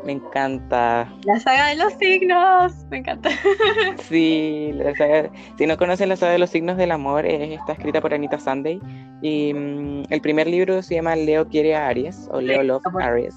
[0.07, 1.13] Me encanta.
[1.25, 3.29] La saga de los signos, me encanta.
[4.09, 8.01] Sí, la saga, si no conocen la saga de los signos del amor, está escrita
[8.01, 8.81] por Anita Sunday
[9.21, 13.35] y mm, el primer libro se llama Leo quiere a Aries o Leo Love Aries.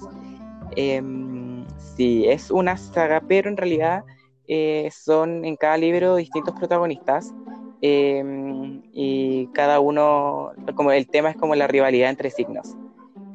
[0.76, 4.04] Em, sí, es una saga, pero en realidad
[4.46, 7.34] eh, son en cada libro distintos protagonistas
[7.82, 12.76] Em, y cada uno, como el tema es como la rivalidad entre signos.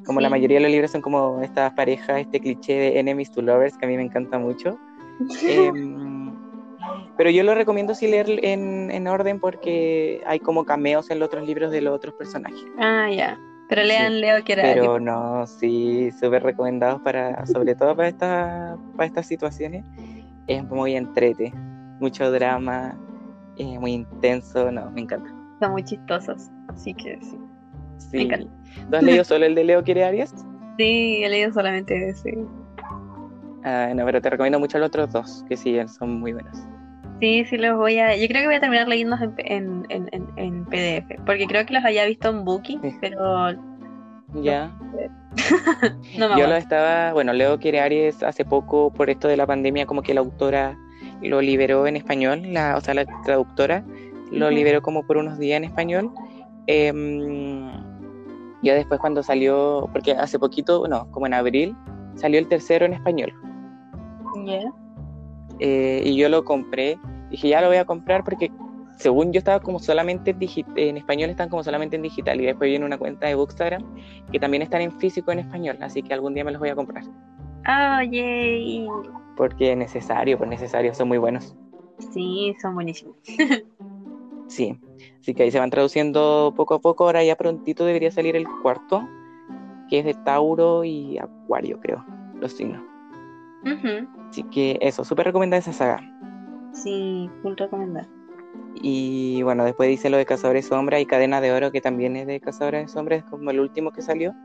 [0.05, 3.41] Como la mayoría de los libros son como estas parejas, este cliché de enemies to
[3.41, 4.77] lovers que a mí me encanta mucho.
[5.47, 6.33] Em,
[7.17, 11.27] pero yo lo recomiendo si leer en, en, orden porque hay como cameos en los
[11.27, 12.65] otros libros de los otros personajes.
[12.77, 13.39] Ah, ya.
[13.67, 14.63] Pero lean Leo que era.
[14.63, 19.85] Pero no, sí, súper recomendados para, sobre todo para, esta, para estas situaciones.
[20.47, 21.51] Es muy entrete,
[21.99, 22.95] mucho drama,
[23.57, 25.29] eh, muy intenso, no, me encanta.
[25.59, 27.37] Son muy chistosos, así que sí.
[27.97, 28.17] Sí.
[28.17, 28.51] Me encanta.
[28.89, 30.33] ¿Tú has leído solo el de Leo Quiere Arias?
[30.77, 32.37] Sí, he leído solamente ese.
[33.63, 36.55] Ah, no, pero te recomiendo mucho los otros dos, que sí, son muy buenos.
[37.19, 38.15] Sí, sí los voy a...
[38.15, 41.73] Yo creo que voy a terminar leyendo en, en, en, en PDF, porque creo que
[41.73, 43.53] los había visto en Booking, pero...
[44.41, 44.69] Ya.
[46.19, 47.13] no Yo lo estaba...
[47.13, 50.77] Bueno, Leo Quiere Aries hace poco, por esto de la pandemia, como que la autora
[51.21, 53.83] lo liberó en español, la, o sea, la traductora
[54.31, 56.11] lo liberó como por unos días en español.
[56.67, 57.69] Em,
[58.65, 61.75] ya después cuando salió, porque hace poquito, no, como en abril,
[62.15, 63.33] salió el tercero en español.
[64.45, 64.73] Yeah.
[65.59, 66.99] Eh, y yo lo compré.
[67.29, 68.51] Dije, ya lo voy a comprar porque
[68.97, 70.35] según yo estaba como solamente
[70.75, 72.41] en español, están como solamente en digital.
[72.41, 73.83] Y después viene una cuenta de Bookstagram
[74.31, 75.77] que también están en físico en español.
[75.81, 77.03] Así que algún día me los voy a comprar.
[77.67, 78.87] Oh, yay.
[79.37, 81.55] Porque es necesario, pues necesario, son muy buenos.
[82.13, 83.15] Sí, son buenísimos.
[84.47, 84.79] Sí.
[85.25, 87.05] Así que ahí se van traduciendo poco a poco.
[87.05, 89.09] Ahora ya prontito debería salir el cuarto,
[89.89, 92.05] que es de Tauro y Acuario, creo,
[92.39, 92.83] los signos.
[93.63, 94.07] Ujú.
[94.29, 95.99] Así que eso, súper recomendada esa saga.
[96.73, 98.07] Sí, full recomendar.
[98.75, 102.15] Y bueno, después dice lo de Cazadores de Sombra y Cadena de Oro, que también
[102.17, 104.35] es de Cazadores de Sombra, es como el último que salió.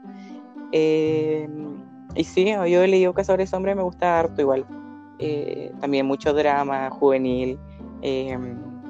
[0.73, 1.47] Eh,
[2.15, 4.65] y sí, yo he leído Cazadores de Sombra y me gusta harto igual.
[5.19, 7.59] Eh, también mucho drama, juvenil,
[8.01, 8.39] eh,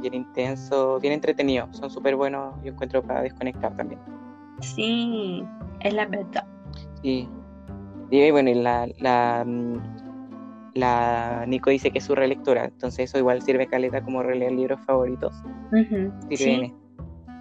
[0.01, 1.69] bien intenso, bien entretenido.
[1.73, 4.01] Son súper buenos, yo encuentro para desconectar también.
[4.61, 5.45] Sí,
[5.81, 6.45] es la verdad.
[7.03, 7.29] Sí.
[8.11, 9.79] Y bueno, y la, la, mm,
[10.75, 14.81] la Nico dice que es su relectora, entonces eso igual sirve caleta como releer libros
[14.85, 15.33] favoritos.
[15.71, 16.75] Sirve Sí, sí,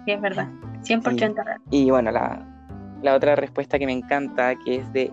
[0.06, 0.48] es verdad.
[0.82, 1.60] 100% real.
[1.70, 2.46] Y bueno, la,
[3.02, 5.12] la otra respuesta que me encanta, que es de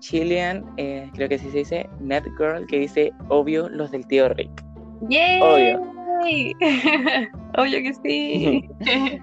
[0.00, 4.50] Chilean, eh, creo que así se dice, Netgirl, que dice, obvio, los del tío Rick.
[5.02, 5.80] Obvio.
[7.58, 8.68] Obvio que sí.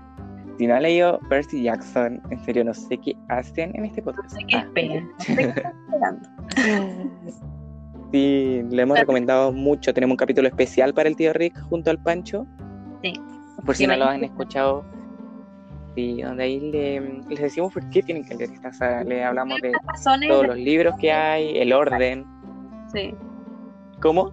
[0.58, 4.06] Si no ha leído Percy Jackson, en serio, no sé qué hacen en este No
[4.06, 4.32] podcast.
[4.36, 5.08] sé qué Ah, esperan.
[5.20, 6.30] No sé qué están esperando.
[8.12, 9.94] Sí, le hemos recomendado mucho.
[9.94, 12.48] Tenemos un capítulo especial para el tío Rick junto al Pancho.
[13.04, 13.14] Sí.
[13.66, 14.84] Por si Sí, no lo han escuchado.
[15.96, 19.04] Sí, donde ahí le- les decimos por qué tienen que leer esta saga.
[19.04, 19.72] Le hablamos de
[20.28, 22.26] todos los libros que hay, el orden.
[22.92, 23.14] Sí.
[24.02, 24.32] ¿Cómo?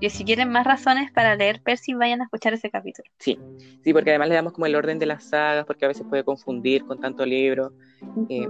[0.00, 3.08] Y si quieren más razones para leer Percy, vayan a escuchar ese capítulo.
[3.18, 3.38] Sí,
[3.84, 6.24] sí, porque además le damos como el orden de las sagas, porque a veces puede
[6.24, 7.72] confundir con tanto libro.
[8.28, 8.48] eh,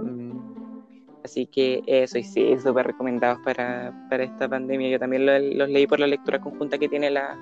[1.23, 4.89] así que eso, y sí, súper recomendados para, para esta pandemia.
[4.89, 7.37] Yo también lo- los leí por la lectura conjunta que tiene la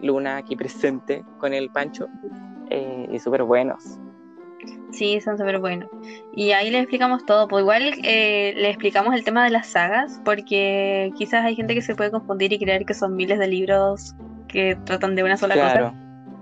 [0.00, 2.08] Luna aquí presente con el Pancho.
[2.70, 3.98] eh, y súper buenos.
[4.92, 5.88] Sí, son súper buenos.
[6.34, 7.48] Y ahí les explicamos todo.
[7.48, 11.82] Pues igual eh, le explicamos el tema de las sagas, porque quizás hay gente que
[11.82, 14.14] se puede confundir y creer que son miles de libros
[14.48, 15.86] que tratan de una sola Claro.
[15.86, 15.98] cosa.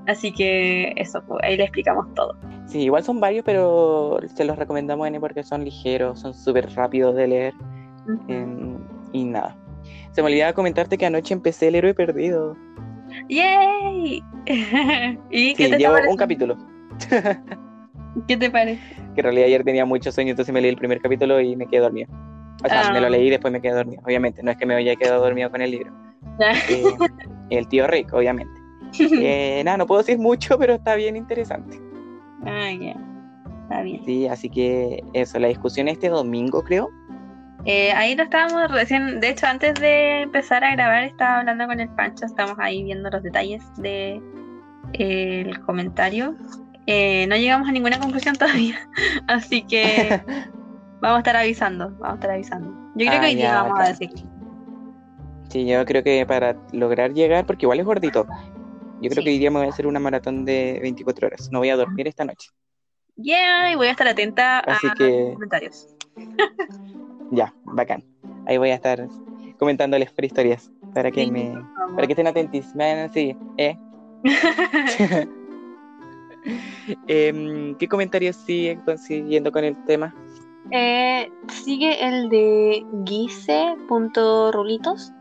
[0.07, 2.37] Así que eso, pues, ahí le explicamos todo.
[2.67, 7.29] Sí, igual son varios, pero se los recomendamos porque son ligeros, son súper rápidos de
[7.29, 7.55] leer.
[8.29, 8.79] em,
[9.13, 9.57] y nada.
[10.13, 12.57] Se me olvidaba comentarte que anoche empecé El Héroe Perdido.
[13.29, 14.23] ¡Yay!
[15.31, 16.57] ¿Y qué Sí, te, llevo un capítulo.
[18.27, 18.81] ¿Qué te parece?
[19.14, 21.66] Que en realidad ayer tenía mucho sueño, entonces me leí el primer capítulo y me
[21.66, 22.09] quedé dormido.
[22.64, 22.92] O sea, Ah.
[22.92, 24.03] me lo leí y después me quedé dormido.
[24.05, 25.92] Obviamente, no es que me haya quedado dormido con el libro.
[26.68, 26.85] Eh,
[27.51, 28.53] el tío Rick, obviamente.
[29.23, 31.79] Eh, nada, no puedo decir mucho, pero está bien interesante.
[32.46, 32.94] ah, ya.
[33.62, 34.05] Está bien.
[34.05, 36.90] Sí, así que eso, la discusión este domingo, creo.
[37.66, 41.79] Eh, ahí lo estábamos recién, de hecho antes de empezar a grabar estaba hablando con
[41.79, 44.20] el Pancho, estamos ahí viendo los detalles de
[44.94, 46.35] eh, el comentario.
[46.87, 48.77] Eh, no llegamos a ninguna conclusión todavía,
[49.29, 50.23] así que
[51.01, 52.71] vamos a estar avisando, vamos a estar avisando.
[52.97, 54.11] Yo creo Ah, que hoy día vamos a decir.
[55.51, 58.27] Sí, yo creo que para lograr llegar, porque igual es gordito,
[59.01, 59.25] yo creo Sí.
[59.25, 61.49] que hoy día me voy a hacer una maratón de 24 horas.
[61.51, 62.51] No voy a dormir esta noche.
[63.16, 65.87] Yeah, y voy a estar atenta Así a que- los comentarios.
[67.33, 68.03] Ya, bacán.
[68.47, 69.07] Ahí voy a estar
[69.59, 71.55] comentándoles historias para que Sí, me
[71.95, 72.75] para que estén atentos.
[72.75, 73.79] Me van a seguir, ¿eh?
[77.07, 80.14] Em, ¿Qué comentarios siguen consiguiendo con el tema?
[80.70, 85.12] Eh, sigue el de guise.rulitos.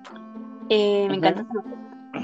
[0.70, 1.46] Eh, me encanta.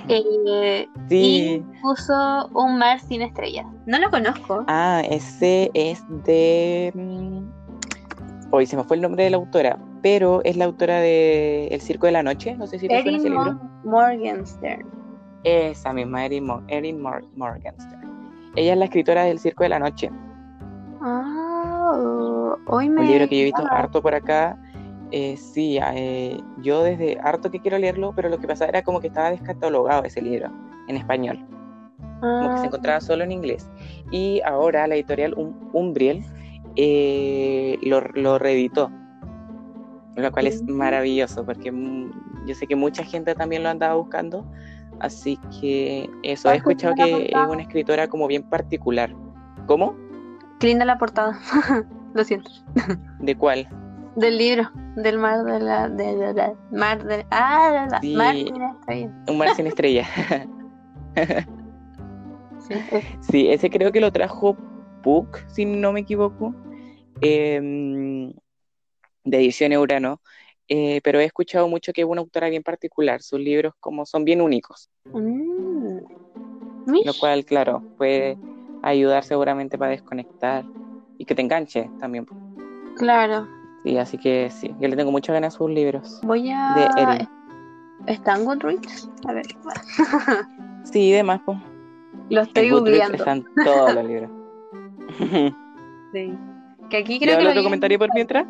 [0.10, 1.63] Eh, Sí.
[1.63, 3.65] Y puso un mar sin estrellas.
[3.86, 4.63] No lo conozco.
[4.67, 6.91] Ah, ese es de.
[6.93, 7.45] mm,
[8.51, 11.81] Hoy se me fue el nombre de la autora, pero es la autora de El
[11.81, 12.55] Circo de la Noche.
[12.55, 13.53] No sé si te suena ese Erin libro.
[13.53, 14.88] Mo- Morgenstern.
[15.43, 17.94] Esa misma, Erin, Erin Mor- Morgenstern.
[18.56, 20.10] Ella es la escritora del Circo de la Noche.
[21.02, 23.02] Ah, hoy me.
[23.02, 24.58] Un libro que yo he visto Ah, harto por acá.
[25.12, 29.00] Eh, sí, eh, yo desde harto que quiero leerlo, pero lo que pasaba era como
[29.00, 30.50] que estaba descatalogado ese libro
[30.88, 31.39] en español.
[32.22, 33.70] como que se ah, encontraba solo en inglés.
[34.10, 36.24] Y ahora la editorial Um- Umbriel
[36.76, 38.89] eh, lo, lo reeditó,
[40.15, 40.72] lo cual es Mm.
[40.72, 44.46] maravilloso, porque mm, yo sé que mucha gente también lo andaba buscando,
[44.99, 49.13] así que eso, he ¿Cuánto escuchado que es una escritora como bien particular.
[49.67, 49.95] ¿Cómo?
[50.60, 51.39] Qué linda la portada.
[52.13, 52.49] Lo siento.
[53.19, 53.67] ¿De cuál?
[54.15, 54.71] Del libro.
[54.95, 55.89] Del mar de la.
[55.89, 57.25] De, de- de- mar de.
[57.31, 58.15] Ah, la, Sí.
[58.15, 59.12] mar sin estrellas.
[59.27, 60.05] Un mar sin estrella.
[63.21, 64.58] Sí, ese creo que lo trajo
[65.03, 66.55] Puck, si no me equivoco,
[67.21, 68.34] em,
[69.23, 70.19] de edición Urano.
[70.67, 74.25] Eh, pero he escuchado mucho que es una autora bien particular, sus libros como son
[74.25, 74.89] bien únicos.
[75.13, 75.99] Mm.
[77.06, 78.38] Lo cual, claro, puede
[78.84, 80.63] ayudar seguramente para desconectar
[81.17, 82.25] y que te enganche también.
[82.97, 83.47] Claro.
[83.84, 86.19] Sí, así que sí, yo le tengo muchas ganas a sus libros.
[86.23, 86.73] Voy a...
[86.75, 87.30] De Erin.
[88.08, 89.10] ¿Están Goodreads?
[89.28, 89.45] A ver.
[90.86, 91.58] Sí, demás, pues.
[92.30, 93.17] Lo estoy googleando.
[93.17, 94.30] están todos los libros.
[96.13, 96.38] Sí.
[96.89, 98.45] Que aquí ¿Le creo que otro comentario por mientras?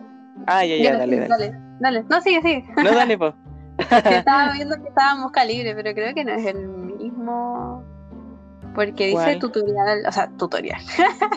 [0.47, 1.59] Ah, ya, ya, Ya, dale, sí, dale.
[1.79, 2.03] Dale.
[2.09, 2.65] No, sigue, sigue.
[2.77, 3.17] No, dale.
[3.77, 7.83] Que estaba viendo que estaba Mosca Libre, pero creo que no es el mismo.
[8.73, 10.81] Porque dice tutorial, o sea, tutorial.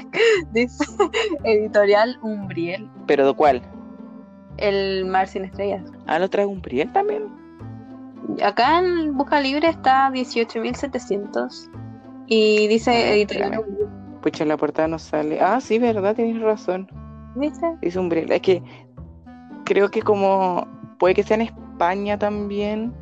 [0.53, 0.85] dice
[1.45, 2.89] editorial Umbriel.
[3.07, 3.63] ¿Pero de cuál?
[4.57, 5.83] El Mar sin estrellas.
[6.07, 7.25] Ah, ¿lo trae un Priel también?
[8.43, 11.71] Acá en Busca Libre está 18.700.
[12.27, 13.59] Y dice Ah, editorial.
[13.61, 13.89] Umbriel.
[14.21, 15.41] Pucha, en la portada no sale.
[15.41, 16.89] Ah, sí, verdad, tienes razón.
[17.37, 17.67] ¿Viste?
[17.81, 18.33] Dice un Briel.
[18.33, 18.63] Es que
[19.69, 20.67] creo que como
[20.99, 22.93] puede que sea en España también,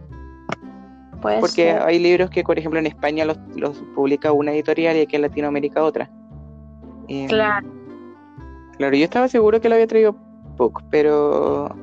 [1.22, 1.82] Puede porque ser.
[1.82, 5.22] hay libros que, por ejemplo, en España los, los publica una editorial y aquí en
[5.22, 6.10] Latinoamérica otra.
[7.08, 7.66] Eh, Claro.
[8.76, 10.14] Claro, yo estaba seguro que lo había traído
[10.58, 11.74] Puck, pero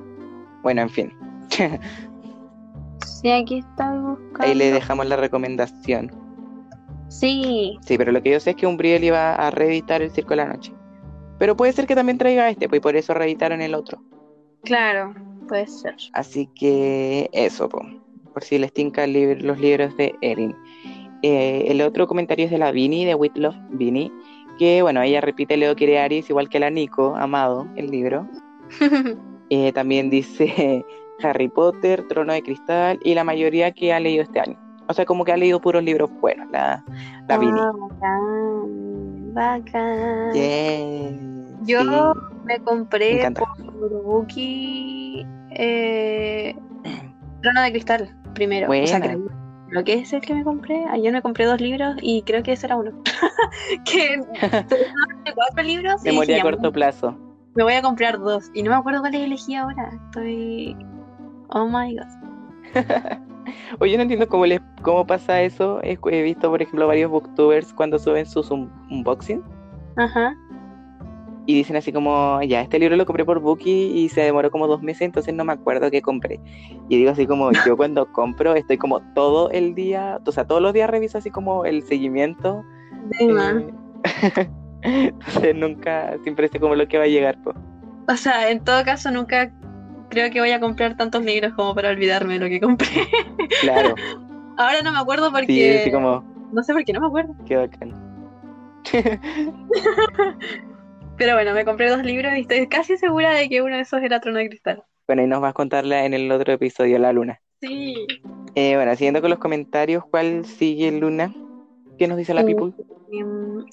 [0.61, 1.13] bueno, en fin.
[3.05, 4.39] Sí, aquí está buscando.
[4.39, 6.11] Ahí le dejamos la recomendación.
[7.07, 10.31] Sí, Sí, pero lo que yo sé es que Umbriel iba a reeditar El Circo
[10.31, 10.73] de la Noche.
[11.39, 14.01] Pero puede ser que también traiga este, pues y por eso reeditaron el otro.
[14.63, 15.13] Claro,
[15.47, 15.95] puede ser.
[16.13, 17.81] Así que eso, po.
[18.33, 20.55] por si les tinca libro- los libros de Erin.
[21.21, 24.11] Eh, el otro comentario es de la Vini, de Whitlof Vini,
[24.57, 28.27] que bueno, ella repite Leo quiere Aries, igual que la Nico, amado, el libro.
[29.49, 30.83] Eh, también dice
[31.21, 34.57] Harry Potter, Trono de Cristal y la mayoría que ha leído este año.
[34.87, 36.83] O sea, como que ha leído puros libros buenos, la,
[37.27, 37.59] la Vini.
[37.59, 40.33] Ah, bacán, bacán.
[40.33, 41.87] Yeah, Yo sí.
[42.45, 43.41] me Me compré encanta.
[43.57, 46.55] por Buki eh,
[47.41, 48.69] Trono de Cristal primero.
[48.69, 49.27] O sea, creo-
[49.69, 50.85] lo que es el que me compré.
[50.91, 52.91] Ayer me compré dos libros y creo que ese era uno.
[53.85, 54.21] que
[55.35, 57.17] cuatro libros Memoria a corto plazo.
[57.55, 58.51] me voy a comprar dos.
[58.53, 59.89] Y no me acuerdo cuál elegí ahora.
[60.05, 60.75] Estoy.
[61.49, 62.07] Oh my god.
[63.79, 65.79] Oye, no entiendo cómo les, cómo pasa eso.
[65.83, 69.43] He, he visto, por ejemplo, varios booktubers cuando suben sus un- unboxing
[69.95, 70.35] Ajá.
[71.45, 74.67] Y dicen así como, ya, este libro lo compré por Bookie y se demoró como
[74.67, 76.39] dos meses, entonces no me acuerdo qué compré.
[76.89, 80.61] Y digo así como, yo cuando compro estoy como todo el día, o sea, todos
[80.61, 82.63] los días reviso así como el seguimiento.
[83.19, 83.55] De más.
[84.33, 84.49] eh,
[84.81, 87.41] entonces nunca, siempre sé como lo que va a llegar.
[87.43, 87.53] po.
[88.07, 89.51] O sea, en todo caso, nunca
[90.09, 92.87] creo que voy a comprar tantos libros como para olvidarme lo que compré.
[93.61, 93.95] Claro,
[94.57, 95.79] Ahora no me acuerdo sí, porque.
[95.81, 97.35] así como, No sé por qué no me acuerdo.
[97.45, 97.93] qué bacán.
[101.17, 104.01] Pero bueno, me compré dos libros y estoy casi segura de que uno de esos
[104.01, 104.83] era Trono de Cristal.
[105.07, 107.39] Bueno, y nos vas a contarla en el otro episodio, La Luna.
[107.61, 107.95] Sí.
[108.55, 111.33] Eh, bueno, siguiendo con los comentarios, ¿cuál sigue Luna?
[111.97, 112.45] ¿Qué nos dice la Mm.
[112.45, 112.85] people?
[113.11, 113.63] Em,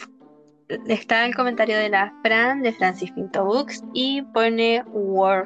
[0.86, 4.84] Está el comentario de la Fran, de Francis Pinto Books, y pone.
[4.92, 5.42] Guau,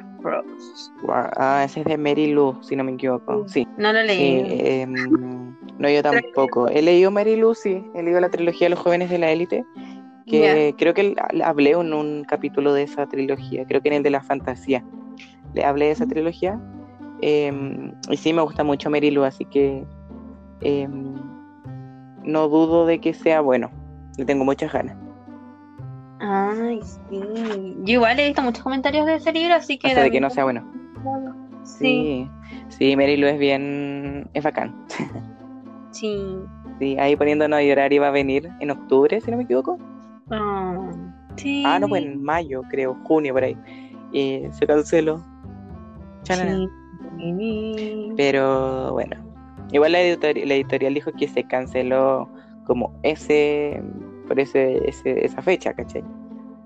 [1.07, 3.47] Ah, ese es de Mary Lou, si no me equivoco.
[3.47, 4.45] Sí, No lo leí.
[4.81, 4.93] em,
[5.79, 6.67] no, yo tampoco.
[6.67, 7.83] He leído Mary Lou, sí.
[7.95, 9.65] He leído la trilogía de los jóvenes de la élite.
[10.27, 13.65] Que creo que hablé en un capítulo de esa trilogía.
[13.65, 14.83] Creo que en el de la fantasía.
[15.53, 16.59] Le hablé de esa trilogía.
[17.21, 19.85] em, y sí, me gusta mucho Mary Lou, así que
[20.61, 21.13] em,
[22.23, 23.69] no dudo de que sea bueno.
[24.17, 24.97] Le tengo muchas ganas.
[26.19, 27.75] Ay, sí.
[27.83, 29.87] Yo igual he visto muchos comentarios de ese libro, así que.
[29.87, 30.65] O sea, de que no sea bueno.
[31.63, 32.27] Sí,
[32.69, 34.29] Sí, sí, Mary Lou es bien.
[34.33, 34.75] es bacán.
[35.91, 36.17] sí.
[36.79, 39.77] Sí, ahí poniéndonos a llorar iba a venir en octubre, si no me equivoco.
[40.31, 40.89] Ah,
[41.35, 41.63] sí.
[41.65, 43.57] Ah, no, pues en mayo, creo, junio por ahí.
[44.51, 45.21] Se canceló.
[46.23, 48.13] Sí.
[48.17, 49.15] Pero bueno,
[49.71, 52.27] igual la editorial, la editorial dijo que se canceló
[52.65, 53.81] como ese,
[54.27, 56.03] por ese, ese- esa fecha, ¿cachai?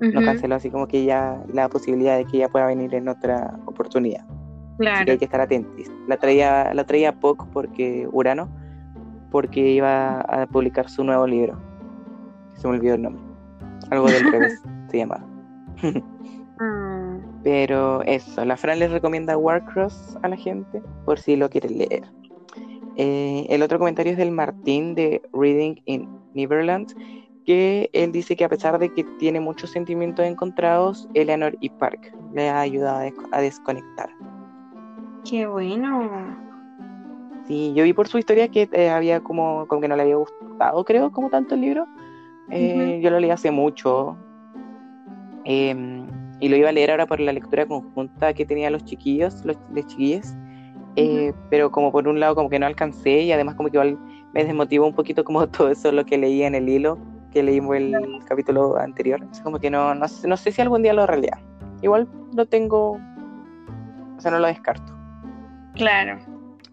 [0.02, 3.60] No canceló así como que ya la posibilidad de que ella pueda venir en otra
[3.66, 4.22] oportunidad.
[4.22, 5.12] Así que Claro.
[5.12, 5.92] hay que estar atentos.
[6.08, 8.48] La traía, la traía POC porque Urano,
[9.30, 11.60] porque iba a publicar su nuevo libro.
[12.56, 13.22] Se me olvidó el nombre.
[13.90, 15.26] Algo del revés se llamaba.
[16.62, 21.78] Ah, Pero eso, la Fran les recomienda Warcross a la gente por si lo quieren
[21.78, 22.04] leer.
[22.98, 26.94] Eh, el otro comentario es del Martín de Reading in Neverland,
[27.46, 32.14] que él dice que a pesar de que tiene muchos sentimientos encontrados, Eleanor y Park
[32.34, 34.10] le ha ayudado a, des- a desconectar.
[35.30, 36.36] qué bueno.
[37.48, 40.18] Sí, yo vi por su historia que eh, había como, como que no le había
[40.18, 41.86] gustado, creo, como tanto el libro,
[42.52, 44.18] Eh, Yo lo leí hace mucho.
[45.46, 46.08] em,
[46.42, 49.58] y lo iba a leer ahora por la lectura conjunta que tenían los chiquillos, los,
[49.74, 50.34] los chiquillos.
[50.96, 53.98] Eh, pero como por un lado como que no alcancé y además como que igual
[54.34, 56.98] me desmotivó un poquito como todo eso lo que leí en el hilo
[57.32, 57.94] que leímos el
[58.28, 59.22] capítulo anterior.
[59.32, 61.38] Es como que no, no, sé- no sé si algún día lo realidad.
[61.82, 62.92] Igual lo tengo,
[64.18, 64.94] o sea, no lo descarto.
[65.76, 66.18] Claro.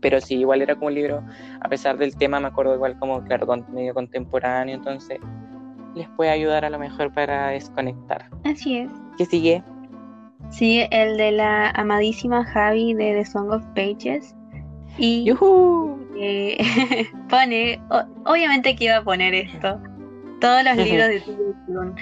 [0.00, 1.22] Pero sí, igual era como un libro,
[1.60, 5.18] a pesar del tema, me acuerdo igual como, claro, medio contemporáneo, entonces
[5.96, 8.28] les puede ayudar a lo mejor para desconectar.
[8.44, 8.90] Así es.
[9.18, 9.64] ¿Qué sigue?
[10.50, 14.36] Sí, el de la amadísima Javi de The Song of Pages.
[14.98, 15.98] Y ¡Yujú!
[16.16, 16.56] eh,
[17.28, 19.80] pone, o- obviamente que iba a poner esto.
[20.40, 21.22] Todos los libros de.
[21.66, 21.94] Klune.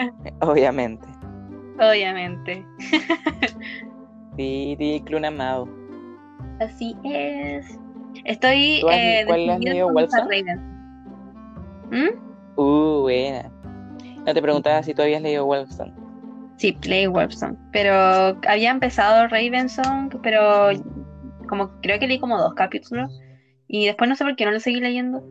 [0.40, 1.06] Obviamente.
[1.78, 2.64] Obviamente.
[4.36, 5.68] Sí, sí, Clun amado.
[6.60, 7.78] Así es.
[8.24, 10.26] Estoy ¿Tú has- eh, cuál has leído, Walsa?
[11.90, 12.33] ¿Mm?
[12.56, 13.50] Uh, buena.
[14.26, 15.92] No te preguntaba si tú habías leído Wolfson.
[16.56, 17.58] Sí, leí Wolfson.
[17.72, 17.92] Pero
[18.48, 20.68] había empezado Ravensong, pero
[21.48, 23.20] como creo que leí como dos capítulos.
[23.68, 25.22] Y después no sé por qué no lo seguí leyendo.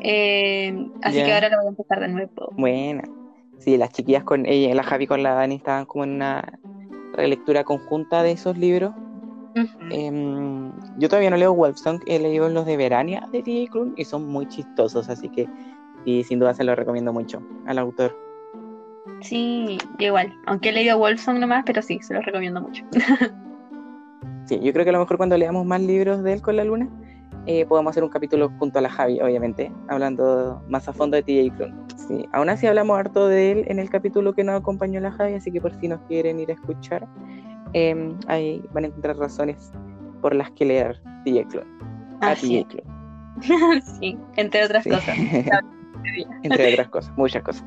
[0.00, 2.52] Eh, así que ahora lo voy a empezar de nuevo.
[2.56, 3.02] Buena.
[3.58, 6.58] Sí, las chiquillas con ella, la Javi con la Dani estaban como en una
[7.12, 8.94] relectura conjunta de esos libros.
[9.90, 13.70] Em, yo todavía no leo Wolfsong, he leído los de Verania de T.J.
[13.70, 15.48] Klune y son muy chistosos, así que
[16.04, 18.16] y sin duda se los recomiendo mucho al autor.
[19.20, 20.32] Sí, igual.
[20.46, 22.84] Aunque he leído Wolfson nomás, pero sí, se los recomiendo mucho.
[24.46, 26.64] Sí, yo creo que a lo mejor cuando leamos más libros de él con la
[26.64, 26.88] luna,
[27.46, 31.22] eh, podemos hacer un capítulo junto a la Javi, obviamente, hablando más a fondo de
[31.22, 31.56] T.J.
[31.56, 31.74] Klune.
[32.08, 35.34] Sí, aún así hablamos harto de él en el capítulo que nos acompañó la Javi,
[35.34, 37.06] así que por si nos quieren ir a escuchar,
[37.74, 39.70] em, ahí van a encontrar razones
[40.20, 41.48] por las que leer T.J.
[41.48, 41.66] Klune.
[42.20, 42.68] A T.J.
[42.68, 43.78] Klune.
[43.78, 43.84] es.
[44.00, 44.90] sí, entre otras Sí.
[44.90, 45.16] cosas.
[46.42, 47.64] Entre otras cosas, muchas cosas.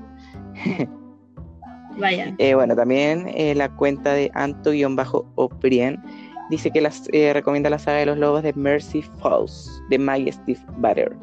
[1.98, 2.36] Vayan.
[2.40, 6.02] Eh, bueno, también eh, la cuenta de Anto-O'Brien
[6.50, 10.32] dice que las, eh, recomienda la saga de los lobos de Mercy Falls de Maggie
[10.32, 11.16] Steve Butter.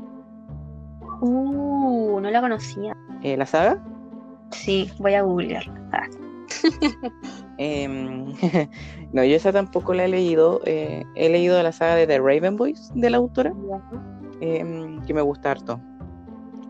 [1.20, 2.96] Uh, no la conocía.
[3.22, 3.82] ¿La saga?
[4.52, 5.74] Sí, voy a googlearla.
[5.92, 6.06] Ah,
[7.58, 8.32] Em,
[9.12, 10.62] no, yo esa tampoco la he leído.
[10.64, 13.52] he leído la saga de The Raven Boys de la autora,
[14.40, 15.78] em, que me gusta harto.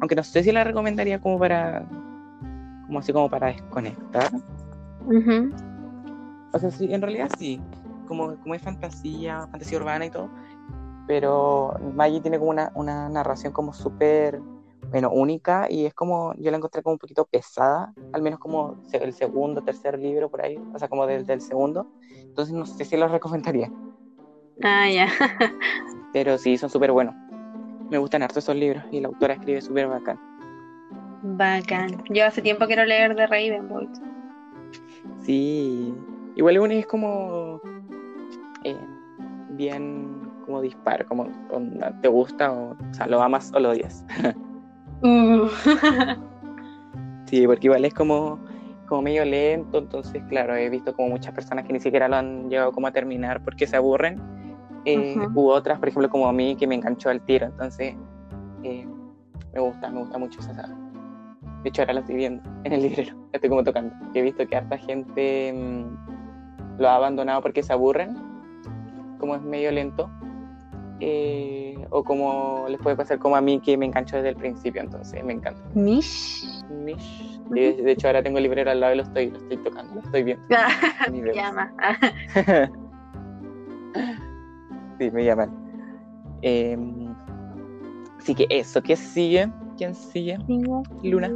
[0.00, 1.84] Aunque no sé si la recomendaría como para,
[2.86, 4.30] como así como para desconectar.
[5.06, 5.52] Ujú.
[6.52, 7.60] O sea, sí, en realidad sí.
[8.06, 10.28] Como, como es fantasía, fantasía urbana y todo.
[11.06, 14.40] Pero Maggie tiene como una, una narración como súper,
[14.90, 18.76] bueno, única y es como, yo la encontré como un poquito pesada, al menos como
[18.92, 21.86] el segundo, tercer libro por ahí, o sea, como desde el segundo.
[22.28, 23.70] Entonces no sé si lo recomendaría.
[24.62, 25.08] Ah, ya.
[26.12, 27.14] Pero sí, son súper buenos.
[27.90, 30.18] Me gustan harto esos libros y la autora escribe súper bacán.
[31.22, 32.02] Bacán.
[32.08, 33.88] Yo hace tiempo quiero leer de Ravenboy.
[35.20, 35.94] Sí,
[36.36, 37.60] igual uno es como
[38.64, 38.76] eh,
[39.50, 44.04] bien como disparo, como onda, te gusta o, o sea, lo amas o lo odias.
[45.02, 45.48] Uh.
[47.30, 48.40] Sí, porque igual es como,
[48.88, 52.50] como medio lento, entonces claro, he visto como muchas personas que ni siquiera lo han
[52.50, 54.20] llegado como a terminar porque se aburren.
[54.84, 55.40] Eh, Ujú.
[55.40, 57.94] U otras, por ejemplo, como a mí que me enganchó al tiro, entonces
[58.62, 58.86] eh,
[59.52, 60.74] me gusta, me gusta mucho esa saga.
[61.62, 63.94] De hecho ahora la estoy viendo en el librero, la estoy como tocando.
[64.14, 68.16] He visto que harta gente mm, lo ha abandonado porque se aburren,
[69.18, 70.08] como es medio lento.
[71.00, 74.80] eh, o como les puede pasar como a mí que me enganchó desde el principio,
[74.82, 75.60] entonces me encanta.
[75.74, 76.44] Mish.
[76.70, 77.40] Mish.
[77.50, 79.94] De, de hecho, ahora tengo el librero al lado y lo estoy, lo estoy tocando,
[79.94, 80.44] lo estoy viendo.
[81.34, 81.72] Llama.
[85.00, 85.50] sí, me llaman.
[86.42, 86.76] Eh,
[88.18, 89.50] así que eso, ¿qué sigue?
[89.78, 90.38] ¿Quién sigue?
[91.02, 91.30] Luna.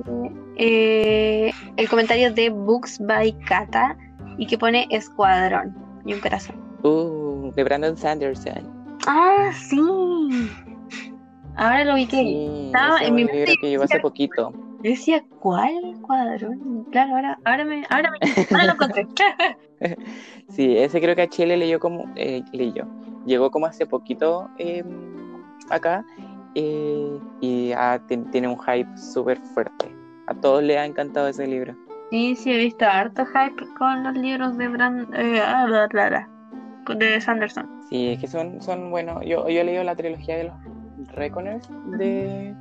[0.56, 3.96] Eh, el comentario de Books by Kata
[4.36, 6.56] y que pone escuadrón y un corazón.
[6.82, 8.70] Uh, de Brandon Sanderson.
[9.06, 9.80] Ah, sí.
[11.56, 14.52] Ahora lo vi que Sí, estaba en mi libro mente que llegó hace poquito.
[14.82, 16.84] yo decía, ¿cuál escuadrón?
[16.90, 18.18] Claro, ahora, ahora me, ahora me,
[18.50, 19.06] ahora lo encontré.
[20.48, 22.86] Sí, ese creo que a Chile leyó como, eh, leyó,
[23.24, 24.84] llegó como hace poquito eh,
[25.70, 26.04] acá
[26.54, 29.94] eh, y ah, ti- tiene un hype súper fuerte.
[30.26, 31.74] A todos les ha encantado ese libro.
[32.10, 36.08] Sí, sí, he visto harto hype con los libros de Brand, eh, ah, bla, bla,
[36.08, 37.68] bla, de Sanderson.
[37.88, 39.20] Sí, es que son, son buenos.
[39.26, 40.54] Yo, yo he leído la trilogía de los
[41.14, 41.68] Reckoners
[41.98, 42.54] de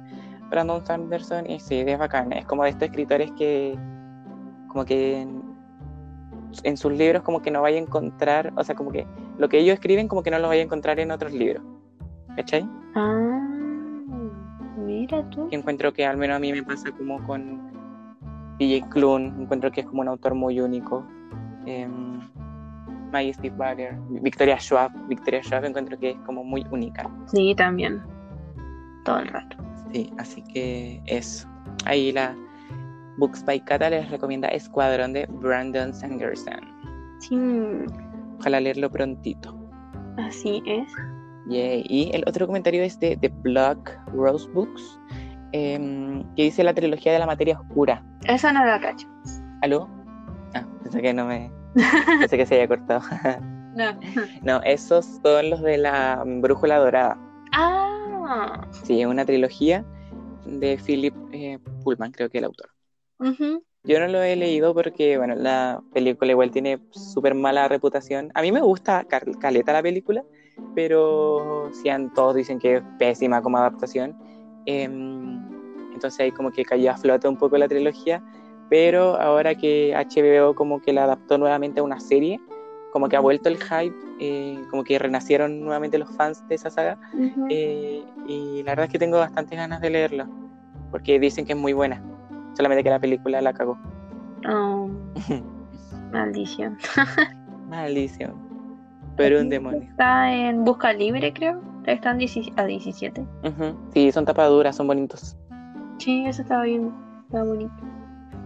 [0.50, 2.34] Brandon Sanderson y sí, es bacán.
[2.34, 3.78] Es como de estos escritores que
[4.68, 5.28] como que
[6.64, 9.06] en, sus libros como que no vaya a encontrar, o sea, como que
[9.38, 11.64] lo que ellos escriben como que no lo vaya a encontrar en otros libros.
[12.36, 12.68] ¿Cachai?
[12.96, 13.48] Ah,
[14.78, 15.48] mira tú.
[15.52, 17.72] Y encuentro que al menos a mí me pasa como con
[18.58, 21.06] DJ Clun, encuentro que es como un autor muy único.
[21.66, 22.20] Em,
[23.12, 27.10] Maggie Steve Barker, Victoria Schwab, Victoria Schwab encuentro que es como muy única.
[27.28, 28.02] Sí, también.
[29.06, 29.58] Todo el rato.
[29.92, 31.48] Sí, así que eso.
[31.86, 32.36] Ahí la
[33.18, 36.62] Books by Kata les recomienda Escuadrón de Brandon Sanderson.
[37.20, 37.38] Sí,
[38.40, 39.58] Ojalá leerlo prontito.
[40.18, 40.92] así es.
[41.50, 45.00] Y el otro comentario es de The Block Rose Books,
[45.52, 48.04] em, que dice la trilogía de la materia oscura.
[48.26, 49.08] Eso no lo cacho.
[49.62, 49.90] ¿Aló?
[50.54, 51.52] Ah, pensé que no me.
[52.20, 53.02] Pensé que se había cortado.
[53.76, 53.86] No.
[54.44, 57.18] no, esos son los de la Brújula Dorada.
[57.52, 58.62] Ah.
[58.84, 59.86] Sí, es una trilogía
[60.46, 62.70] de Philip eh, Pullman, creo que el autor.
[63.20, 63.64] Ujú.
[63.86, 68.32] Yo no lo he leído porque, bueno, la película igual tiene súper mala reputación.
[68.34, 70.24] A mí me gusta caleta la película,
[70.74, 74.16] pero si todos dicen que es pésima como adaptación.
[74.66, 75.38] Em,
[75.94, 78.24] entonces ahí como que cayó a flote un poco la trilogía.
[78.70, 82.40] Pero ahora que HBO como que la adaptó nuevamente a una serie,
[82.94, 86.70] como que ha vuelto el hype, eh, como que renacieron nuevamente los fans de esa
[86.70, 86.98] saga.
[87.50, 90.26] Eh, y la verdad es que tengo bastantes ganas de leerlo,
[90.90, 92.02] porque dicen que es muy buena.
[92.54, 93.78] Solamente que la película la cagó.
[94.48, 94.90] Oh,
[96.12, 96.78] maldición.
[97.70, 98.34] Maldición.
[99.16, 99.82] Pero un demonio.
[99.82, 101.62] Está en Busca Libre, creo.
[101.86, 103.22] Están 10 a 17.
[103.22, 103.78] Ujú.
[103.94, 105.38] Sí, son tapaduras, son bonitos.
[105.98, 106.92] Sí, eso estaba viendo.
[107.26, 107.74] Está bonito.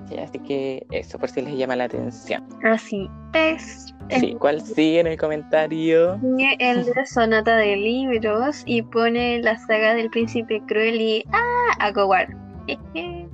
[0.09, 2.43] Sí, así que eso, por si les llama la atención.
[2.63, 3.93] Así es.
[4.09, 6.17] Sí, ¿cuál sigue en el comentario?
[6.59, 11.87] El de Sonata de Libros y pone la saga del Príncipe Cruel y ¡Ah!
[11.87, 12.29] Akowar.
[12.67, 13.26] Jeje.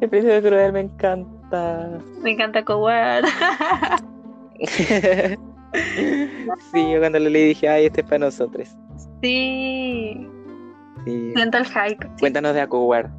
[0.00, 1.98] El príncipe cruel me encanta.
[2.22, 3.24] Me encanta Akowar.
[4.64, 5.36] sí,
[6.92, 8.76] yo cuando lo leí dije, ay, este es para nosotros.
[9.22, 10.28] sí.
[11.04, 11.32] Sí.
[11.34, 12.06] Siento el hype.
[12.18, 13.10] Cuéntanos de Akowar.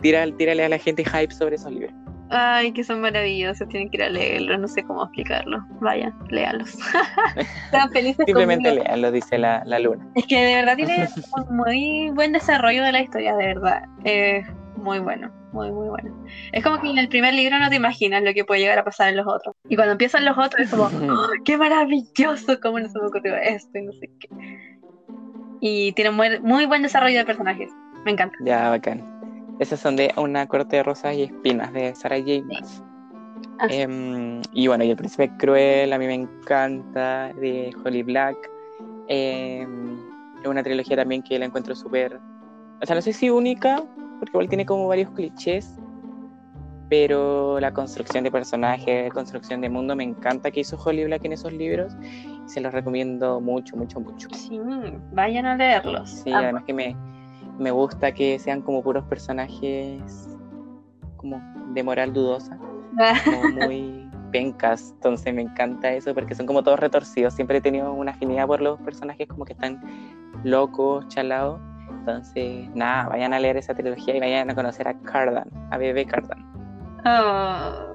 [0.00, 1.92] Tira, tírale a la gente hype sobre esos libros.
[2.30, 3.68] Ay, que son maravillosos.
[3.68, 4.60] Tienen que ir a leerlos.
[4.60, 5.64] No sé cómo explicarlo.
[5.80, 6.76] Vayan, léalos.
[7.64, 10.06] Están felices Simplemente lo dice la, la luna.
[10.14, 13.82] Es que de verdad tiene un muy buen desarrollo de la historia, de verdad.
[14.04, 14.46] Es
[14.84, 16.14] muy bueno, muy, muy bueno.
[16.52, 18.84] Es como que en el primer libro no te imaginas lo que puede llegar a
[18.84, 19.56] pasar en los otros.
[19.68, 22.60] Y cuando empiezan los otros es como, ¡Oh, ¡qué maravilloso!
[22.62, 23.78] ¿Cómo no se me ocurrió esto?
[23.78, 24.28] Y no sé qué.
[25.60, 27.72] Y tiene muy, muy buen desarrollo de personajes.
[28.04, 28.36] Me encanta.
[28.44, 29.02] Ya, bacán.
[29.58, 32.42] Esas son de Una corte de rosas y espinas de Sarah J.
[33.58, 33.80] Así.
[33.80, 38.36] Em, y bueno, y El Príncipe Cruel, a mí me encanta, de Holly Black.
[39.08, 39.96] Em,
[40.42, 42.20] es una trilogía también que la encuentro súper.
[42.82, 43.82] O sea, no sé si única,
[44.18, 45.78] porque igual tiene como varios clichés,
[46.88, 51.32] pero la construcción de personajes, construcción de mundo, me encanta que hizo Holly Black en
[51.32, 51.96] esos libros.
[52.24, 54.28] Y se los recomiendo mucho, mucho, mucho.
[54.34, 54.60] Sí,
[55.12, 56.10] vayan a leerlos.
[56.10, 56.96] Sí, Ah, además que me,
[57.58, 60.28] me gusta que sean como puros personajes
[61.16, 61.42] como
[61.72, 62.58] de moral dudosa,
[63.24, 67.92] como muy pencas, entonces me encanta eso porque son como todos retorcidos, siempre he tenido
[67.92, 69.80] una afinidad por los personajes como que están
[70.42, 71.60] locos, chalados,
[72.04, 76.04] entonces nada, vayan a leer esa trilogía y vayan a conocer a Cardan, a Bebé
[76.04, 76.44] Cardan.
[77.06, 77.94] oh,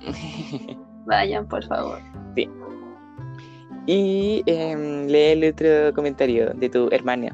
[1.06, 1.98] vayan, por favor.
[3.86, 7.28] y em, lee el otro comentario de tu hermana.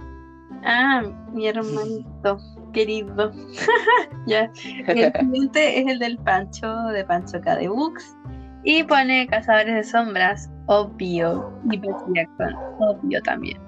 [0.65, 1.03] Ah,
[1.33, 2.39] mi hermanito
[2.73, 3.31] querido.
[4.27, 4.51] ya.
[4.87, 8.17] El siguiente es el del Pancho, de Pancho K de Books.
[8.65, 11.53] Y pone Cazadores de Sombras, obvio.
[11.71, 13.61] Y Percy Jackson, obvio también.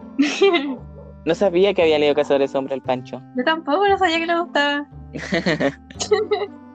[1.25, 3.21] No sabía que había leído Cazadores de Sombra el Pancho.
[3.37, 4.87] Yo tampoco no sabía que le gustaba.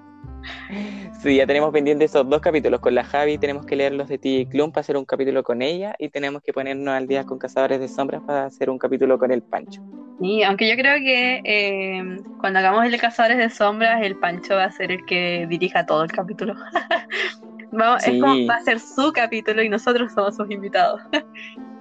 [1.19, 2.79] Sí, ya tenemos pendientes esos dos capítulos.
[2.81, 4.47] Con la Javi tenemos que leer los de T.
[4.49, 7.79] Clum para hacer un capítulo con ella y tenemos que ponernos al día con Cazadores
[7.79, 9.81] de Sombras para hacer un capítulo con el Pancho.
[10.19, 14.55] Sí, aunque yo creo que eh, cuando hagamos el de Cazadores de Sombras, el Pancho
[14.55, 16.55] va a ser el que dirija todo el capítulo.
[17.71, 18.11] Vamos, Sí.
[18.11, 21.01] Es como va a ser su capítulo y nosotros somos sus invitados.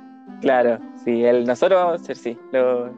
[0.43, 2.91] Claro, sí, el, nosotros vamos a ser, sí, lo,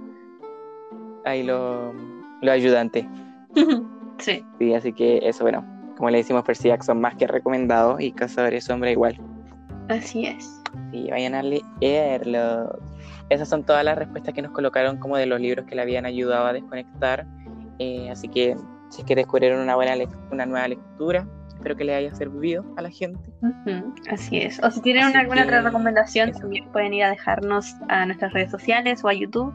[1.24, 1.92] ahí lo,
[2.40, 3.06] lo ayudante.
[4.18, 4.44] sí.
[4.58, 5.64] Sí, así que eso, bueno,
[5.96, 9.20] como le decimos, Percy Jackson más que recomendado y Cazadores Sombra igual.
[9.90, 10.62] Así es.
[10.90, 12.78] Sí, vayan a leerlo.
[13.28, 16.06] Esas son todas las respuestas que nos colocaron como de los libros que le habían
[16.06, 17.26] ayudado a desconectar.
[17.78, 18.56] Eh, así que
[18.88, 19.94] si es que descubrieron una buena
[20.30, 21.26] una nueva lectura,
[21.64, 23.30] espero que les haya servido a la gente.
[23.40, 24.62] Ujú, Así es.
[24.62, 26.40] O si tienen Así alguna otra que recomendación, eso.
[26.40, 29.50] también pueden ir a dejarnos a nuestras redes sociales o a YouTube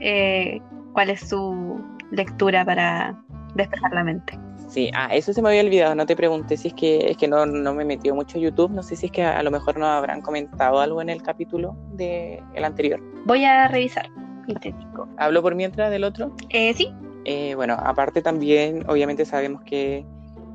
[0.00, 0.60] eh,
[0.94, 3.22] cuál es su lectura para
[3.54, 4.38] despejar la mente.
[4.68, 7.28] Sí, ah, eso se me había olvidado, no te pregunté si es que es que
[7.28, 9.50] no, no me metió mucho a YouTube, no sé si es que a, a lo
[9.50, 13.00] mejor nos habrán comentado algo en el capítulo del el anterior.
[13.26, 14.08] Voy a revisar
[14.46, 15.08] digo.
[15.18, 16.34] ¿Hablo por mientras del otro?
[16.48, 16.90] Eh, sí,
[17.26, 20.04] Eh, bueno, aparte también, obviamente sabemos que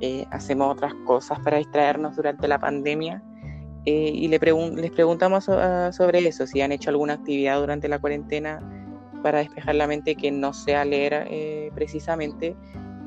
[0.02, 3.22] eh, hacemos otras cosas para distraernos durante la pandemia
[3.86, 8.62] eh, y le les preguntamos sobre eso, si han hecho alguna actividad durante la cuarentena
[9.24, 12.56] para despejar la mente que no sea leer precisamente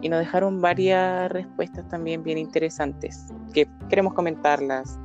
[0.03, 4.99] y nos dejaron varias respuestas también bien interesantes que queremos comentarlas,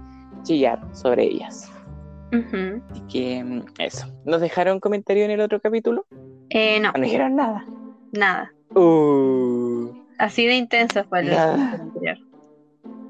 [0.44, 1.72] chillar sobre ellas.
[2.32, 4.08] Así que mm, eso.
[4.26, 6.06] ¿Nos dejaron comentario en el otro capítulo?
[6.50, 6.92] Eh, no.
[6.94, 7.66] No dijeron nada.
[8.12, 8.52] Nada.
[8.76, 9.67] Uh,
[10.20, 12.18] Así de intenso fue el anterior.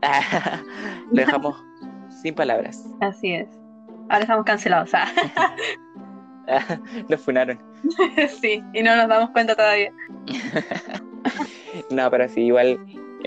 [1.11, 1.55] Lo dejamos
[2.21, 2.83] sin palabras.
[3.01, 3.47] Así es.
[4.09, 4.91] Ahora estamos cancelados.
[4.93, 5.07] ¿ah?
[7.09, 7.59] Los funaron.
[8.41, 9.91] sí, y no nos damos cuenta todavía.
[11.91, 12.79] no, pero sí, igual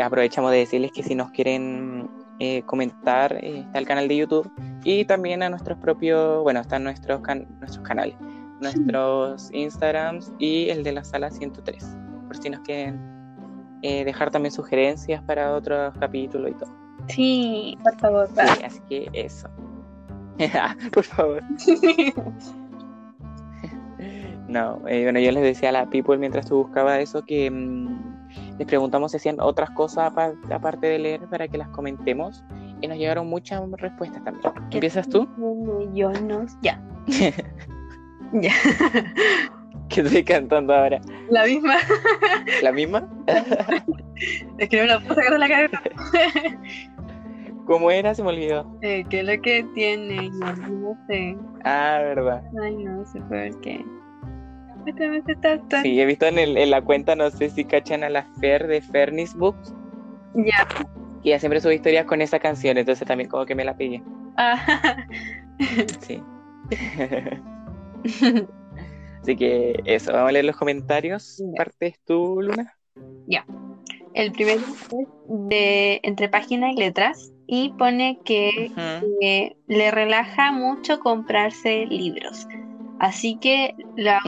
[0.03, 2.09] aprovechamos de decirles que si nos quieren
[2.39, 4.51] eh, comentar, eh, está el canal de YouTube
[4.85, 7.21] y también a nuestros propios, bueno, están nuestros,
[7.59, 8.17] nuestros canales,
[8.61, 13.20] nuestros Instagrams y el de la sala 103, por si nos quieren
[13.83, 16.71] eh, dejar también sugerencias para otros capítulos y todo.
[17.09, 18.29] Sí, por favor.
[18.29, 19.49] Sí, así que eso.
[20.93, 21.43] por favor.
[24.49, 28.67] no, bueno, yo les decía a la people mientras tú buscabas eso que mm, les
[28.67, 30.13] preguntamos si hacían otras cosas
[30.51, 32.45] aparte de leer para que las comentemos
[32.81, 34.53] y nos llegaron muchas respuestas también.
[34.71, 35.29] ¿Empiezas tú?
[35.93, 36.47] Yo no.
[36.63, 36.81] Ya.
[38.33, 38.53] ya.
[39.91, 41.01] ¿Qué estoy cantando ahora?
[41.31, 41.75] La misma.
[42.63, 43.09] ¿La misma?
[44.59, 45.83] es que no me la puedo sacar de la cabeza.
[47.67, 48.15] ¿Cómo era?
[48.15, 48.79] Se me olvidó.
[48.83, 50.31] Eh, ¿Qué es lo que tiene?
[50.31, 51.37] Yo no sé.
[51.65, 52.43] Ah, verdad.
[52.63, 53.85] Ay, no sé por qué.
[55.83, 58.67] Sí, he visto en, el, en la cuenta, no sé si cachan a la Fer
[58.67, 59.75] de Fernis Books.
[60.35, 60.67] Ya.
[61.23, 64.03] Y ella siempre sube historias con esa canción, entonces también como que me la pillé.
[64.37, 64.97] Ah.
[66.01, 66.23] Sí.
[69.23, 71.43] Así que eso, vamos a leer los comentarios.
[71.57, 72.75] ¿Partes tú, Luna?
[73.27, 73.45] Ya.
[74.15, 75.09] El primero es
[75.49, 78.73] de entre páginas y letras y pone que
[79.69, 82.47] le relaja mucho comprarse libros.
[82.99, 84.21] Así que la...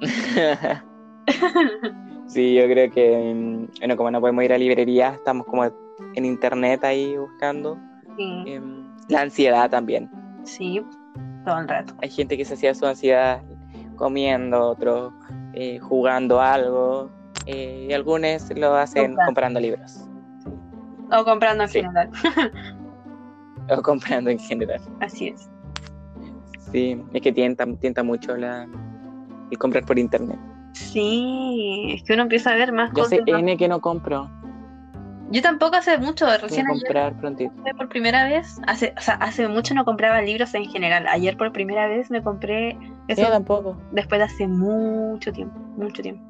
[2.26, 6.24] Sí, yo creo que, mm, bueno, como no podemos ir a librerías, estamos como en
[6.24, 7.78] internet ahí buscando.
[8.18, 10.10] Em, la ansiedad también.
[10.42, 10.82] Sí,
[11.46, 11.94] todo el rato.
[12.02, 13.40] Hay gente que se hacía su ansiedad
[13.94, 15.12] comiendo, otros
[15.54, 17.08] eh, jugando algo,
[17.46, 20.04] eh, y algunos lo hacen comprando libros.
[21.12, 22.10] O comprando en general.
[23.70, 24.80] o comprando en general.
[25.00, 25.48] Así es.
[26.72, 28.66] Sí, es que tienta, tienta mucho la,
[29.50, 30.38] el comprar por internet.
[30.72, 33.20] Sí, es que uno empieza a ver más Yo cosas.
[33.24, 34.28] Yo sé N que no compro.
[35.30, 37.52] Yo tampoco hace mucho, recién Voy comprar prontito.
[37.76, 41.06] por primera vez, hace, o sea, hace mucho no compraba libros en general.
[41.08, 43.22] Ayer por primera vez me compré eso.
[43.22, 43.76] Yo tampoco.
[43.92, 46.22] Después de hace mucho tiempo, mucho tiempo.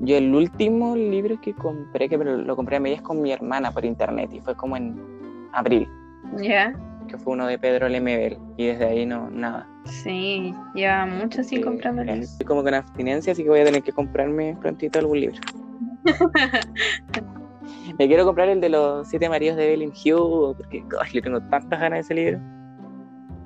[0.00, 3.84] Yo el último libro que compré, que lo compré a medias con mi hermana por
[3.84, 5.00] internet y fue como en
[5.52, 5.88] abril.
[6.36, 6.74] Ya.
[7.08, 9.66] Que fue uno de Pedro Lemebel y desde ahí no, nada.
[9.84, 12.18] Sí, ya mucho sin sí, comprarme.
[12.18, 15.40] Estoy como con abstinencia, así que voy a tener que comprarme prontito algún libro.
[17.98, 21.80] Me quiero comprar el de los siete maridos de Evelyn Hugh, porque le tengo tantas
[21.80, 22.38] ganas de ese libro.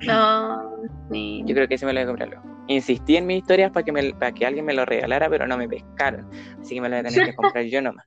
[0.05, 0.71] No,
[1.11, 1.43] sí.
[1.45, 2.43] Yo creo que ese me lo voy a comprar luego.
[2.67, 5.57] Insistí en mis historias para que, me, para que alguien me lo regalara, pero no
[5.57, 6.29] me pescaron.
[6.61, 8.05] Así que me lo voy a tener que comprar yo nomás.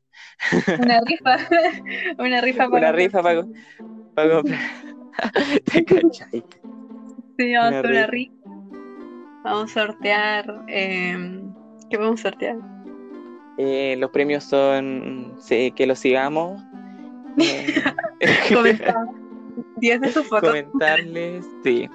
[0.79, 1.37] Una rifa.
[2.19, 3.45] Una rifa para Una rifa para,
[4.15, 4.61] para comprar.
[5.65, 6.45] ¿Te cachai?
[7.39, 8.35] Sí, vamos a hacer una rifa.
[9.45, 10.65] Vamos a sortear.
[10.69, 11.43] Eh,
[11.91, 12.57] ¿Qué podemos sortear?
[13.59, 16.63] Eh, los premios son que lo sigamos.
[18.53, 18.95] Comentar
[19.77, 20.51] 10 de sus fotos.
[20.51, 21.89] Comentarles, sí.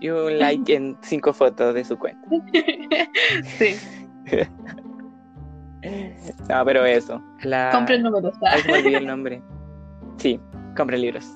[0.00, 2.28] Y un like en 5 fotos de su cuenta.
[3.58, 3.76] sí.
[6.48, 7.22] no, pero eso.
[7.42, 7.70] La...
[7.72, 8.32] Compre el número.
[8.66, 9.42] me el nombre.
[10.18, 10.40] Sí,
[10.76, 11.26] compre libros.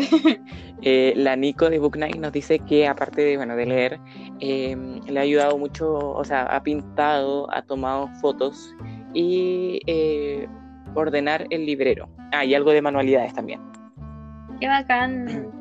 [0.82, 4.00] Eh, la Nico de Book Night nos dice que aparte de, bueno, de leer,
[4.40, 4.74] eh,
[5.06, 8.74] le ha ayudado mucho, o sea, ha pintado, ha tomado fotos
[9.12, 10.48] y eh,
[10.94, 12.08] ordenar el librero.
[12.32, 13.60] Ah, y algo de manualidades también.
[14.58, 15.50] Qué bacán.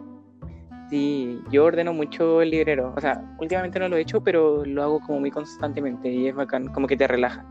[0.89, 2.95] Sí, yo ordeno mucho el librero.
[2.97, 6.33] O sea, últimamente no lo he hecho, pero lo hago como muy constantemente y es
[6.33, 7.45] bacán, como que te relaja.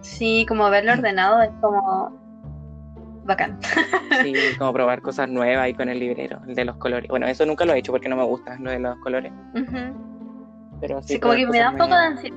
[0.00, 2.25] Sí, como verlo ordenado es como
[3.26, 3.58] bacán.
[4.22, 7.08] Sí, como probar cosas nuevas ahí con el librero, el de los colores.
[7.08, 9.32] Bueno, eso nunca lo he hecho porque no me gusta lo de los colores.
[10.80, 12.36] Pero sí, sí como que me da un poco de ansiedad.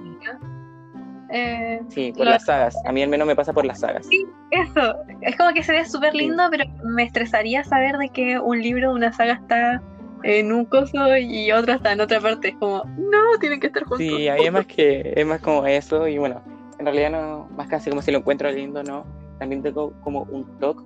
[1.32, 2.76] Eh, sí, por las sagas.
[2.86, 4.06] A mí al menos me pasa por las sagas.
[4.08, 4.96] Sí, eso.
[5.22, 8.90] Es como que se ve súper lindo, pero me estresaría saber de que un libro
[8.90, 9.82] de una saga está
[10.24, 12.50] en un coso y otro está en otra parte.
[12.50, 14.00] Es como, no, tienen que estar juntos.
[14.00, 16.42] Sí, ahí es más que, es más como eso, y bueno,
[16.80, 19.06] en realidad no, más casi como si lo encuentro lindo, ¿no?
[19.40, 20.84] También tengo como un toque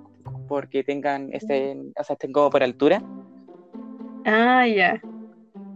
[0.48, 3.02] porque tengan este, o sea, estén como por altura.
[4.24, 5.00] Ah, ya.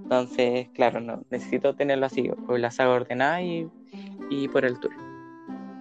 [0.04, 3.68] Entonces, claro, no, necesito tenerlo así, pues las hago ordenadas y,
[4.30, 4.96] y por altura.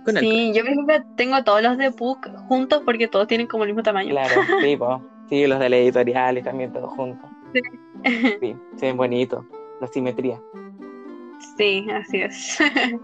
[0.04, 3.64] Con sí, yo creo que tengo todos los de Puck juntos porque todos tienen como
[3.64, 4.10] el mismo tamaño.
[4.10, 4.78] Claro, sí,
[5.30, 7.30] sí, los de la editorial y también todos juntos.
[7.54, 7.62] Sí.
[8.42, 9.46] sí, se ven bonitos,
[9.80, 10.42] la simetría.
[11.58, 12.58] Sí, así es.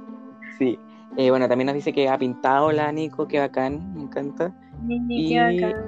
[0.58, 0.78] sí,
[1.18, 4.53] eh, bueno, también nos dice que ha pintado la Nico, qué bacán, me encanta.
[4.88, 5.36] y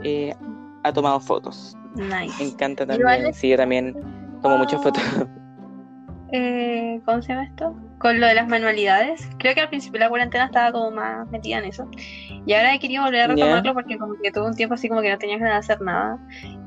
[0.03, 0.35] eh,
[0.83, 1.75] ha tomado fotos.
[1.95, 2.43] Nice.
[2.43, 3.95] Me encanta también, sí, yo también
[4.41, 5.03] tomo muchas fotos.
[6.31, 7.75] Eh, ¿Cómo se llama esto?
[7.97, 9.29] Con lo de las manualidades.
[9.37, 11.87] Creo que al principio de la cuarentena estaba como más metida en eso.
[12.45, 15.01] Y ahora he querido volver a retomarlo porque como que tuve un tiempo así como
[15.01, 16.17] que no tenía ganas de hacer nada.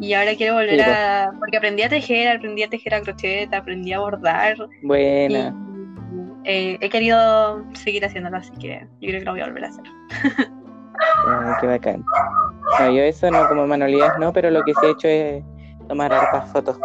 [0.00, 1.32] Y ahora quiero volver a...
[1.38, 4.56] Porque aprendí a tejer, aprendí a tejer a crochet, aprendí a bordar.
[4.82, 5.54] Buena.
[6.44, 9.68] Eh, he querido seguir haciéndolo, así que yo creo que lo voy a volver a
[9.68, 9.84] hacer.
[11.60, 12.04] qué bacán.
[12.80, 15.44] No, yo eso no, como manualidades no, pero lo que sí he hecho es
[15.88, 16.78] tomar hartas fotos.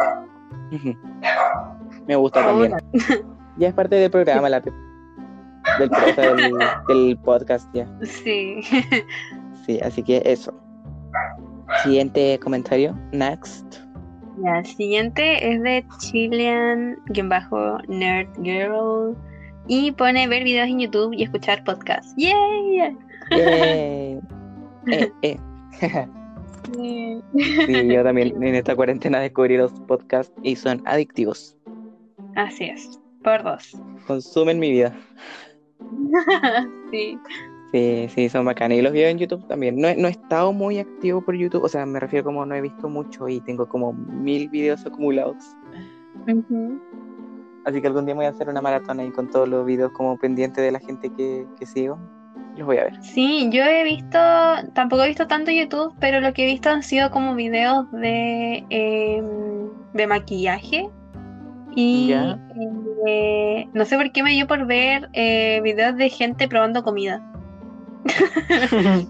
[2.06, 2.74] Me gusta también.
[3.56, 4.58] Ya es parte del programa, la
[5.78, 7.86] del, del, del podcast ya.
[8.02, 8.60] Sí.
[9.64, 10.52] Sí, así que eso.
[11.84, 12.98] Siguiente comentario.
[13.12, 13.76] Next.
[14.42, 16.98] Ya, el siguiente es de Chilean-Nerd
[18.42, 19.16] Girl
[19.66, 22.14] y pone ver videos en YouTube y escuchar podcasts.
[22.16, 22.94] ¡Yay!
[23.30, 24.20] ¡Yay!
[24.90, 25.38] eh, eh.
[27.66, 31.56] sí, yo también en esta cuarentena descubrí los podcasts y son adictivos.
[32.36, 33.76] Así es, por dos.
[34.06, 34.94] Consumen mi vida.
[36.90, 37.18] sí.
[37.72, 38.78] Sí, sí, son bacanas.
[38.78, 39.80] Y los videos en YouTube también.
[39.80, 42.60] No, no he estado muy activo por YouTube, o sea, me refiero como no he
[42.60, 45.44] visto mucho y tengo como mil videos acumulados.
[47.64, 50.18] Así que algún día voy a hacer una maratón ahí con todos los videos como
[50.18, 51.98] pendiente de la gente que, que sigo.
[52.56, 53.02] Los voy a ver.
[53.02, 54.18] Sí, yo he visto,
[54.74, 58.64] tampoco he visto tanto YouTube, pero lo que he visto han sido como videos de,
[58.70, 60.88] em, de maquillaje
[61.76, 62.14] y
[63.06, 67.20] eh, no sé por qué me dio por ver eh, videos de gente probando comida.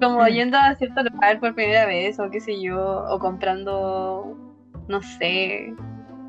[0.00, 4.36] Como yendo a cierto lugar por primera vez, o qué sé yo, o comprando,
[4.88, 5.74] no sé,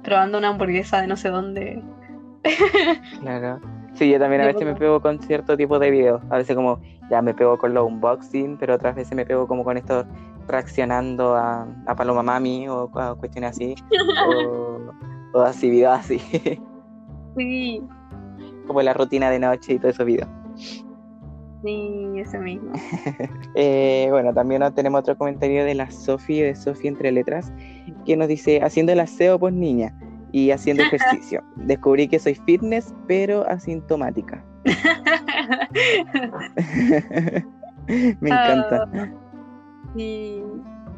[0.03, 1.83] probando una hamburguesa de no sé dónde.
[3.21, 3.59] claro.
[3.93, 6.21] Sí, yo también a veces me pego con cierto tipo de videos.
[6.29, 6.79] A veces como
[7.09, 10.05] ya me pego con los unboxing, pero otras veces me pego como con esto
[10.47, 13.75] reaccionando a, a Paloma Mami o a cuestiones así.
[14.27, 14.93] o,
[15.33, 16.19] o así, videos así.
[17.37, 17.83] Sí.
[18.65, 20.29] Como la rutina de noche y todo esos videos.
[21.63, 22.71] Sí, ese mismo.
[23.55, 27.53] eh, bueno, también tenemos otro comentario de la Sofi, de Sofi entre letras,
[28.05, 29.95] que nos dice, haciendo el aseo pues niña
[30.31, 31.43] y haciendo ejercicio.
[31.57, 34.43] Descubrí que soy fitness, pero asintomática.
[37.87, 38.89] Me encanta.
[38.93, 39.07] Uh,
[39.97, 40.41] sí,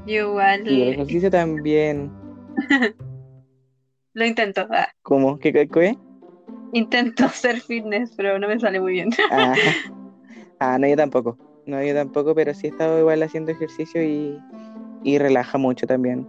[0.05, 0.65] igual.
[0.65, 2.09] Y el ejercicio también.
[4.13, 4.65] Lo intento.
[4.69, 4.87] Ah.
[5.01, 5.37] ¿Cómo?
[5.39, 5.97] ¿Qué, qué,
[6.71, 9.09] Intento ser fitness, pero no me sale muy bien.
[9.29, 9.53] Ah.
[10.63, 11.37] Ah, no, yo tampoco.
[11.65, 14.37] No, yo tampoco, pero sí he estado igual haciendo ejercicio y,
[15.03, 16.27] y relaja mucho también.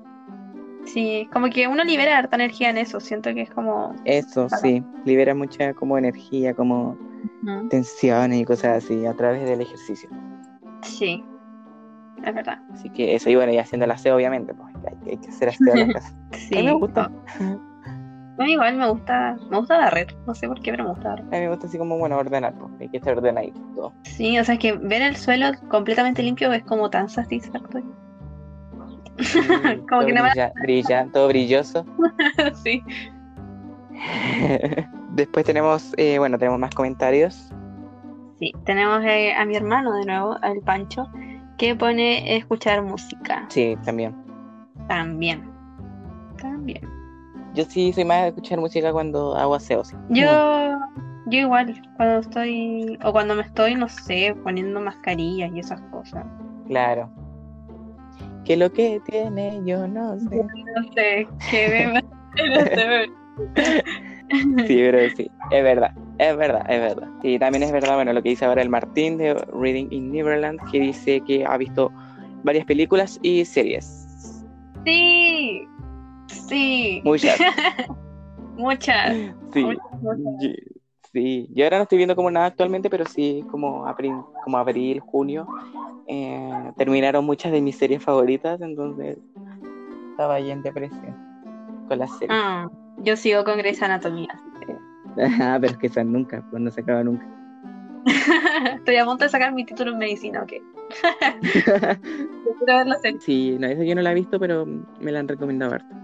[0.87, 3.95] Sí, como que uno libera harta energía en eso, siento que es como...
[4.05, 6.97] Eso, sí, libera mucha como energía, como
[7.71, 10.09] tensiones y cosas así a través del ejercicio.
[10.83, 11.25] Sí,
[12.23, 12.59] es verdad.
[12.73, 14.75] Así que eso, y bueno, y haciendo la aseo, obviamente, pues
[15.07, 16.15] hay, que hacer aseo en la casa.
[16.33, 16.55] sí.
[16.55, 17.11] A mí me gusta.
[18.37, 21.11] A mí igual me gusta, me gusta barrer, no sé por qué, pero me gusta
[21.11, 21.27] barrer.
[21.27, 23.93] A mí me gusta así como, bueno, ordenar, pues, hay que estar ordenadito todo.
[24.03, 27.95] Sí, o sea, es que ver el suelo completamente limpio es como tan satisfactorio.
[29.89, 31.87] como que no brilla, brilla, todo brilloso.
[32.65, 32.83] sí.
[35.11, 37.53] Después tenemos, eh, bueno, tenemos más comentarios.
[38.41, 41.09] Sí, tenemos eh, a mi hermano de nuevo, al Pancho,
[41.57, 43.47] que pone escuchar música.
[43.49, 44.13] Sí, también.
[44.89, 45.49] También.
[46.41, 47.04] También.
[47.55, 49.85] Yo sí soy más de escuchar música cuando hago aseo.
[49.85, 49.97] Sí.
[50.11, 50.79] Yo,
[51.27, 56.25] yo igual, cuando estoy, o cuando me estoy, no sé, poniendo mascarillas y esas cosas.
[56.67, 57.11] Claro.
[58.45, 60.37] Que lo que tiene, yo no sé.
[60.37, 62.05] no sé, que me...
[64.67, 67.09] Sí, pero sí, es verdad, es verdad, es verdad.
[67.23, 70.59] Y también es verdad, bueno, lo que dice ahora el Martín de Reading in Neverland,
[70.71, 71.93] que dice que ha visto
[72.43, 74.45] varias películas y series.
[74.85, 75.67] Sí,
[76.35, 77.01] sí.
[77.05, 77.39] Muchas.
[78.57, 79.17] muchas.
[79.53, 79.67] Sí.
[81.15, 84.99] Sí, yo ahora no estoy viendo como nada actualmente, pero sí como abril, como abril
[84.99, 85.47] junio,
[86.09, 89.19] eh, terminaron muchas de mis series favoritas, entonces
[90.11, 91.17] estaba ahí en depresión.
[91.87, 92.31] con las series.
[92.33, 92.69] Ah,
[93.05, 94.29] yo sigo con Grey's Anatomía.
[95.41, 97.25] Ah, pero es que esa nunca, pues no se acaba nunca.
[98.75, 100.55] Estoy a punto de sacar mi título en medicina, ok.
[103.21, 105.95] Sí, no, esa yo no la he visto, pero me la han recomendado harto.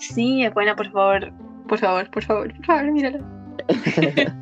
[0.00, 1.32] Sí, es buena, por favor.
[1.68, 3.20] Por favor, por favor, por favor, mírala.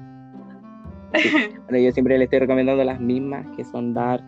[1.64, 4.22] Bueno, yo siempre le estoy recomendando las mismas, que son Dark,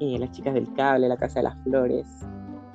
[0.00, 2.26] eh, Las Chicas del Cable, La Casa de las Flores.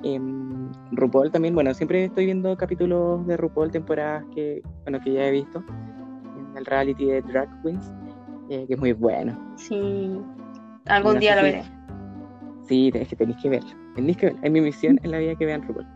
[0.02, 5.26] em, RuPaul también, bueno, siempre estoy viendo capítulos de RuPaul, temporadas que, bueno, que ya
[5.26, 5.62] he visto,
[6.52, 7.92] en el reality de Drag Queens,
[8.50, 9.36] eh, que es muy bueno.
[9.56, 10.18] Sí.
[10.86, 11.62] Algún No día lo si- veré.
[12.68, 13.70] Sí, es que tenéis que verlo.
[13.96, 14.40] Tenéis que verlo.
[14.44, 15.86] Es mi misión en la vida que vean RuPaul.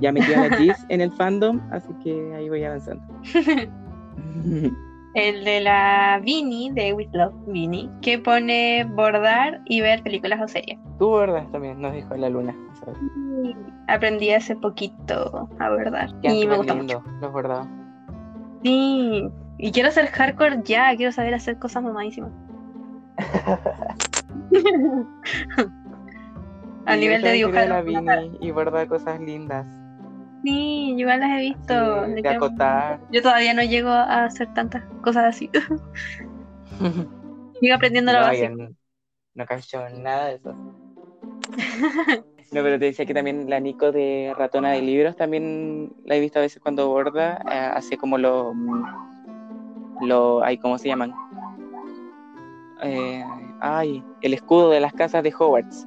[0.00, 3.02] Ya metí a la Giz en el fandom, así que ahí voy avanzando.
[5.14, 10.48] El de la Vini, de With Love Vini, que pone bordar y ver películas o
[10.48, 10.76] series.
[10.98, 11.46] Tú, ¿verdad?
[11.52, 12.52] También nos dijo la luna.
[12.80, 12.98] ¿sabes?
[13.86, 17.00] Aprendí hace poquito a bordar y me gusta mucho.
[17.20, 17.68] los bordados.
[18.64, 19.28] Sí,
[19.58, 22.32] y quiero ser hardcore ya, quiero saber hacer cosas mamadísimas.
[26.86, 27.68] A nivel de dibujar.
[27.68, 29.64] la Vini y borda cosas lindas.
[30.44, 32.04] Sí, igual las he visto.
[32.04, 33.00] Sí, de acotar.
[33.10, 35.50] Yo todavía no llego a hacer tantas cosas así.
[37.60, 38.48] Sigo aprendiendo No, básico.
[38.50, 38.68] yo no,
[39.34, 39.46] no
[40.02, 40.54] nada de eso.
[42.52, 46.20] No, pero te decía que también la Nico de Ratona de Libros también la he
[46.20, 48.52] visto a veces cuando borda, eh, hace como lo,
[50.02, 51.14] lo, ay, ¿cómo se llaman?
[52.82, 53.24] Eh,
[53.60, 55.86] ay, el escudo de las casas de Hogwarts.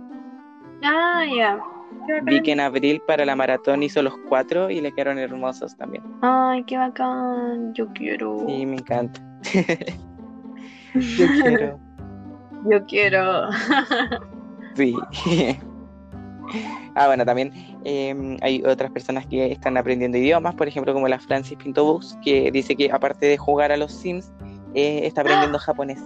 [0.83, 1.55] Ah, ya.
[1.57, 1.76] Bacán.
[2.23, 6.03] Vi que en abril para la maratón hizo los cuatro y le quedaron hermosos también.
[6.21, 7.73] Ay, qué bacán.
[7.73, 8.45] Yo quiero.
[8.47, 9.21] Sí, me encanta.
[10.93, 11.79] Yo quiero.
[12.69, 13.49] Yo quiero.
[14.75, 14.95] Sí.
[16.95, 17.51] ah, bueno, también
[17.83, 22.17] eh, hay otras personas que están aprendiendo idiomas, por ejemplo, como la Francis Pinto Books,
[22.23, 24.31] que dice que aparte de jugar a los Sims,
[24.75, 25.99] eh, está aprendiendo japonés.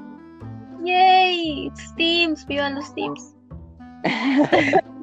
[0.83, 1.71] ¡Yay!
[1.75, 3.35] Steams, vivan los Steams.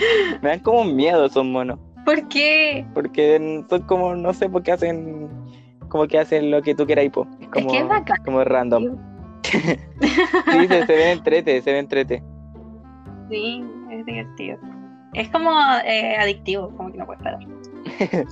[0.42, 2.86] Me dan como miedo esos monos, ¿Por qué?
[2.94, 5.28] porque son como, no sé por qué hacen,
[5.88, 7.26] como que hacen lo que tú quieras, po.
[7.40, 8.16] Es como, que es bacán.
[8.24, 8.96] como random.
[9.42, 9.58] Sí,
[10.68, 12.22] se, se ven entrete, se ven entrete.
[13.30, 14.58] Sí, es divertido.
[15.14, 15.50] Es como
[15.84, 17.40] eh, adictivo, como que no puedes parar.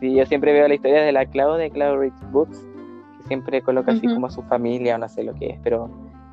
[0.00, 2.66] Sí, yo siempre veo la historia de la Clau de Cloud Rich Books,
[3.18, 5.88] que siempre coloca así como a su familia o no sé lo que es, pero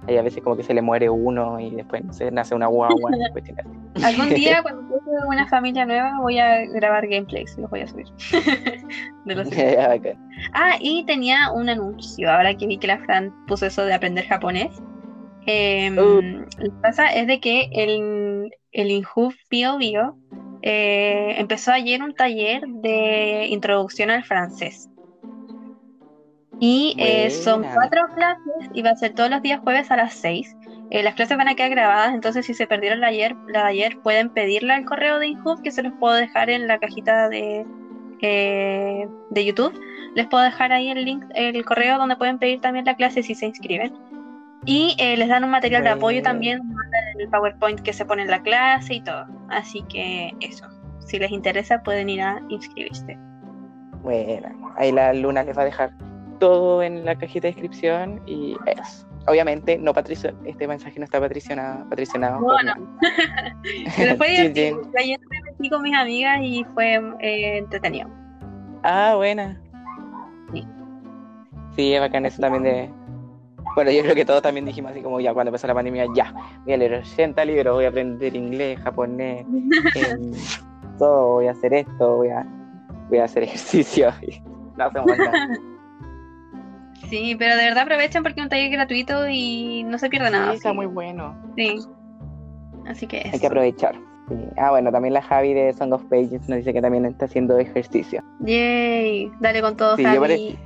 [0.09, 2.67] hay a veces como que se le muere uno y después no sé, nace una
[2.67, 3.11] guagua.
[3.95, 4.03] y.
[4.03, 7.87] Algún día, cuando tenga una familia nueva, voy a grabar gameplays y los voy a
[7.87, 8.07] subir.
[9.25, 9.47] De los.
[10.53, 14.25] Ah, y tenía un anuncio, ahora que vi que la Fran puso eso de aprender
[14.25, 14.81] japonés.
[15.45, 16.21] Em, Uh.
[16.21, 20.17] Lo que pasa es de que el, el Inhoof Bio Bio
[20.61, 24.88] eh, empezó ayer un taller de introducción al francés.
[26.59, 30.13] Y eh, son cuatro clases y va a ser todos los días jueves a las
[30.13, 30.57] seis.
[30.91, 33.69] Eh, las clases van a quedar grabadas, entonces si se perdieron la ayer, la de
[33.69, 37.29] ayer pueden pedirla al correo de Inhoof, que se los puedo dejar en la cajita
[37.29, 37.65] de,
[38.21, 39.79] eh, de YouTube.
[40.15, 43.35] Les puedo dejar ahí el link, el correo donde pueden pedir también la clase si
[43.35, 43.93] se inscriben.
[44.65, 46.23] Y eh, les dan un material de apoyo Bueno.
[46.23, 49.25] también, mandan el PowerPoint que se pone en la clase y todo.
[49.49, 50.67] Así que eso,
[50.99, 53.17] si les interesa pueden ir a inscribirse.
[54.01, 55.91] Bueno, ahí la Luna les va a dejar
[56.39, 59.07] todo en la cajita de descripción y eso.
[59.27, 61.87] Obviamente, no patricio, este mensaje no está patricionado.
[61.89, 62.75] patricionado No, por no.
[62.75, 62.79] nada.
[63.97, 64.81] Pero fue divertido.
[64.97, 68.09] Ayer me metí con mis amigas y fue eh, entretenido.
[68.83, 69.61] Ah, buena.
[70.53, 70.65] Sí.
[71.75, 72.89] Sí, es bacán eso también de...
[73.75, 76.33] Bueno, yo creo que todos también dijimos así como ya cuando empezó la pandemia, ya,
[76.65, 79.45] voy a leer 80 libros, voy a aprender inglés, japonés,
[79.95, 80.31] em,
[80.97, 82.45] todo, voy a hacer esto, voy a,
[83.09, 84.11] voy a hacer ejercicio.
[84.21, 84.41] y
[84.77, 85.49] no hacemos nada.
[87.09, 90.51] Sí, pero de verdad aprovechen porque es un taller gratuito y no se pierde nada.
[90.51, 90.75] Sí, está sí.
[90.75, 91.35] muy bueno.
[91.57, 91.75] Sí.
[92.87, 93.47] Así que Hay que eso.
[93.47, 93.95] aprovechar.
[94.29, 94.35] Sí.
[94.57, 97.57] Ah, bueno, también la Javi de Song of Pages nos dice que también está haciendo
[97.57, 98.23] ejercicio.
[98.41, 100.19] Yay, dale con todo, Sí, Javi.
[100.19, 100.59] pare-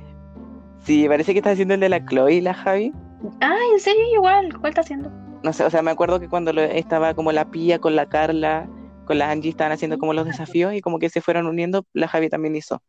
[0.82, 2.92] Sí, parece que está haciendo el de la Chloe, la Javi.
[3.40, 5.10] Ay, en serio, igual, ¿cuál está haciendo?
[5.42, 8.06] No sé, o sea, me acuerdo que cuando lo- estaba como la Pía con la
[8.06, 8.68] Carla,
[9.06, 12.06] con la Angie, estaban haciendo como los desafíos y como que se fueron uniendo, la
[12.08, 12.82] Javi también hizo.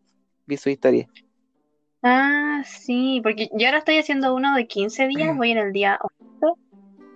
[0.46, 1.08] Vi su historia.
[2.08, 5.98] Ah, sí, porque yo ahora estoy haciendo uno de 15 días, voy en el día
[6.40, 6.56] 8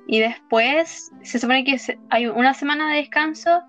[0.07, 1.77] y después se supone que
[2.09, 3.61] hay una semana de descanso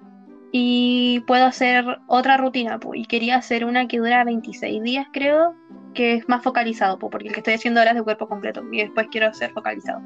[0.50, 5.54] y puedo hacer otra rutina, po, y quería hacer una que dura 26 días, creo,
[5.92, 8.64] que es más focalizado, po, porque el que estoy haciendo ahora es de cuerpo completo
[8.72, 10.00] y después quiero hacer focalizado.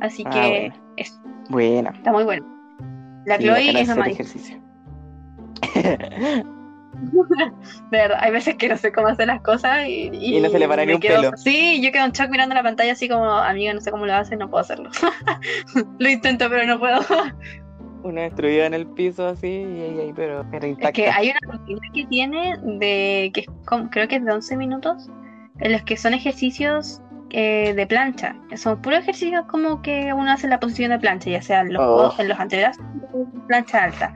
[0.00, 0.74] Así Ah, que bueno.
[0.96, 1.90] eso, Buena.
[1.90, 2.46] está muy bueno.
[3.26, 4.08] La Sí, Chloe es nomás.
[4.08, 4.62] ejercicio.
[7.90, 10.58] De verdad, hay veces que no sé cómo hacer las cosas y, Y no se
[10.58, 11.36] le para ni un quedo- pelo.
[11.36, 14.14] Sí, yo quedo en shock mirando la pantalla así como, amiga, no sé cómo lo
[14.14, 14.90] haces, no puedo hacerlo.
[15.98, 17.00] lo intento, pero no puedo.
[18.02, 20.92] Una destruida en el piso así, y ahí, pero, pero Es intacta.
[20.92, 24.56] que hay una rutina que tiene de que es como- creo que es de 11
[24.56, 25.08] minutos,
[25.60, 27.00] en los que son ejercicios
[27.36, 28.36] eh, de plancha.
[28.54, 31.72] Son puros ejercicios como que uno hace en la posición de plancha, ya sea en
[31.72, 31.86] los, Oh.
[31.96, 32.84] codos- en los antebrazos,
[33.48, 34.14] plancha alta.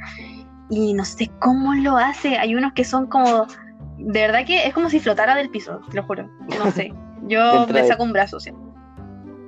[0.70, 2.36] Y no sé cómo lo hace.
[2.38, 3.46] Hay unos que son como.
[3.96, 6.28] De verdad que es como si flotara del piso, te lo juro.
[6.58, 6.92] No sé.
[7.22, 8.52] Yo me de- saco un brazo, sí.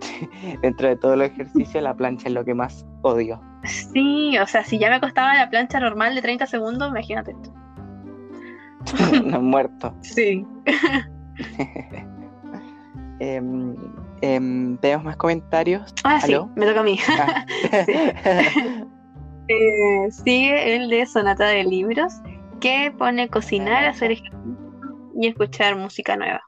[0.63, 3.41] Dentro de todos los ejercicios, la plancha es lo que más odio.
[3.65, 7.53] Sí, o sea, si ya me costaba la plancha normal de 30 segundos, imagínate esto.
[9.25, 9.95] no muerto.
[10.01, 10.47] Sí.
[13.21, 15.95] ¿Tenemos más comentarios?
[16.05, 16.99] Ah, sí, me toca a mí.
[17.09, 17.45] Ah.
[19.53, 22.13] Eh, sigue el de Sonata de Libros,
[22.61, 24.39] que pone cocinar, hacer ejercicio
[25.17, 26.41] y escuchar música nueva.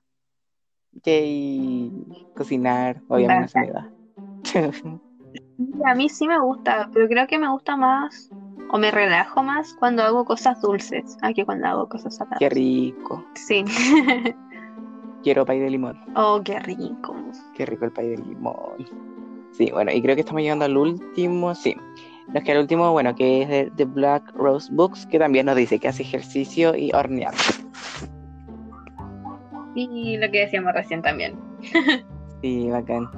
[1.02, 1.90] Yay,
[2.36, 3.90] cocinar, obviamente no
[4.44, 4.62] se
[5.84, 8.30] A mí sí me gusta, pero creo que me gusta más
[8.70, 12.38] o me relajo más cuando hago cosas dulces a que cuando hago cosas saladas.
[12.38, 13.24] Qué rico.
[13.34, 13.64] Sí.
[15.24, 15.98] Quiero pay de limón.
[16.14, 17.16] oh, qué rico.
[17.56, 18.86] Qué rico el pay de limón.
[19.50, 21.76] Sí, bueno, y creo que estamos llegando al último, sí.
[22.28, 25.56] Nos queda el último, bueno, que es de The Black Rose Books, que también nos
[25.56, 27.34] dice que hace ejercicio y hornear.
[29.74, 31.34] Y lo que decíamos recién también.
[32.42, 33.08] Sí, bacán.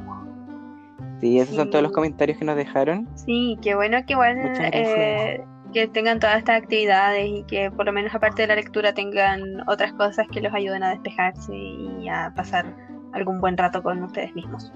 [1.21, 3.09] Sí, esos son todos los comentarios que nos dejaron.
[3.15, 4.37] Sí, qué bueno que igual
[4.73, 5.43] eh,
[5.73, 9.67] que tengan todas estas actividades y que por lo menos aparte de la lectura tengan
[9.67, 12.77] otras cosas que los ayuden a despejarse y a pasar
[13.13, 14.73] algún buen rato con ustedes mismos.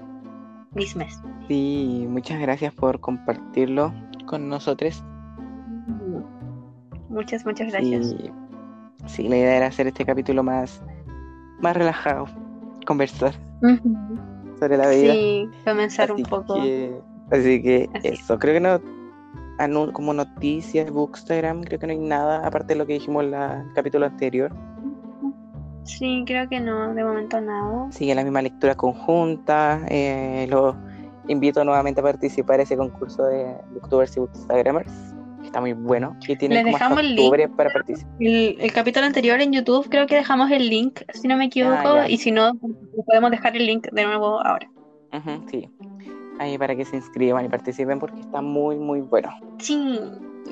[0.73, 1.21] Mismes.
[1.47, 3.93] Sí, muchas gracias por compartirlo
[4.29, 5.03] con nosotros.
[7.09, 8.09] Muchas, muchas gracias.
[8.09, 8.31] Sí,
[9.07, 10.81] sí, la idea era hacer este capítulo más,
[11.59, 12.25] más relajado,
[12.85, 13.33] conversar
[14.59, 15.13] sobre la vida.
[15.13, 16.53] Sí, comenzar así un poco.
[16.55, 17.01] Que,
[17.31, 18.79] así que Así eso, creo que no,
[19.57, 23.31] anu- como noticias Bookstagram, creo que no hay nada, aparte de lo que dijimos en
[23.31, 24.51] la- el capítulo anterior.
[25.83, 27.91] Sí, creo que no, de momento nada.
[27.91, 30.75] Sigue la misma lectura conjunta, eh, los
[31.29, 34.91] invito nuevamente a participar en ese concurso de Booktubers y Bookstagramers,
[35.43, 37.19] está muy bueno, y tienen Les como hasta el link.
[37.19, 38.13] octubre para participar.
[38.19, 41.87] El, el capítulo anterior en YouTube creo que dejamos el link, si no me equivoco,
[41.87, 42.51] Ah, y si no,
[43.07, 44.69] podemos dejar el link de nuevo ahora.
[45.49, 45.67] Sí,
[46.39, 49.29] ahí para que se inscriban y participen porque está muy, muy bueno.
[49.59, 49.99] Sí,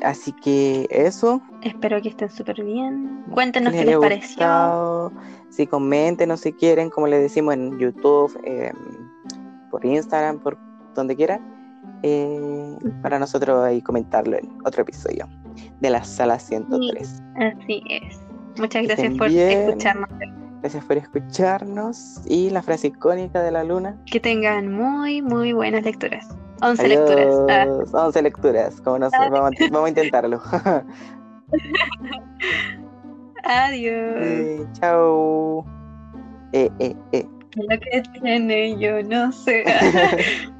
[0.03, 3.23] Así que eso, espero que estén súper bien.
[3.31, 5.11] Cuéntenos les qué les pareció.
[5.49, 8.71] Si comenten o si quieren, como les decimos en YouTube, eh,
[9.71, 10.57] por Instagram, por
[10.97, 11.41] donde quieran,
[12.03, 15.27] eh, para nosotros ahí comentarlo en otro episodio
[15.79, 17.23] de la sala 103.
[17.37, 18.19] Así es.
[18.59, 19.69] Muchas gracias por bien.
[19.69, 20.09] escucharnos.
[20.61, 23.95] Gracias por escucharnos y la frase icónica de la luna.
[24.11, 26.27] Que tengan muy, muy buenas lecturas.
[26.63, 27.27] 11 lecturas.
[27.49, 27.93] Ah, Adiós.
[27.93, 30.41] 11 lecturas, como no sé, vamos, a- vamos a intentarlo.
[33.43, 34.15] adiós.
[34.17, 35.63] Eh, chao.
[36.53, 37.27] Eh, eh, eh.
[37.55, 39.63] Lo que tiene yo no sé.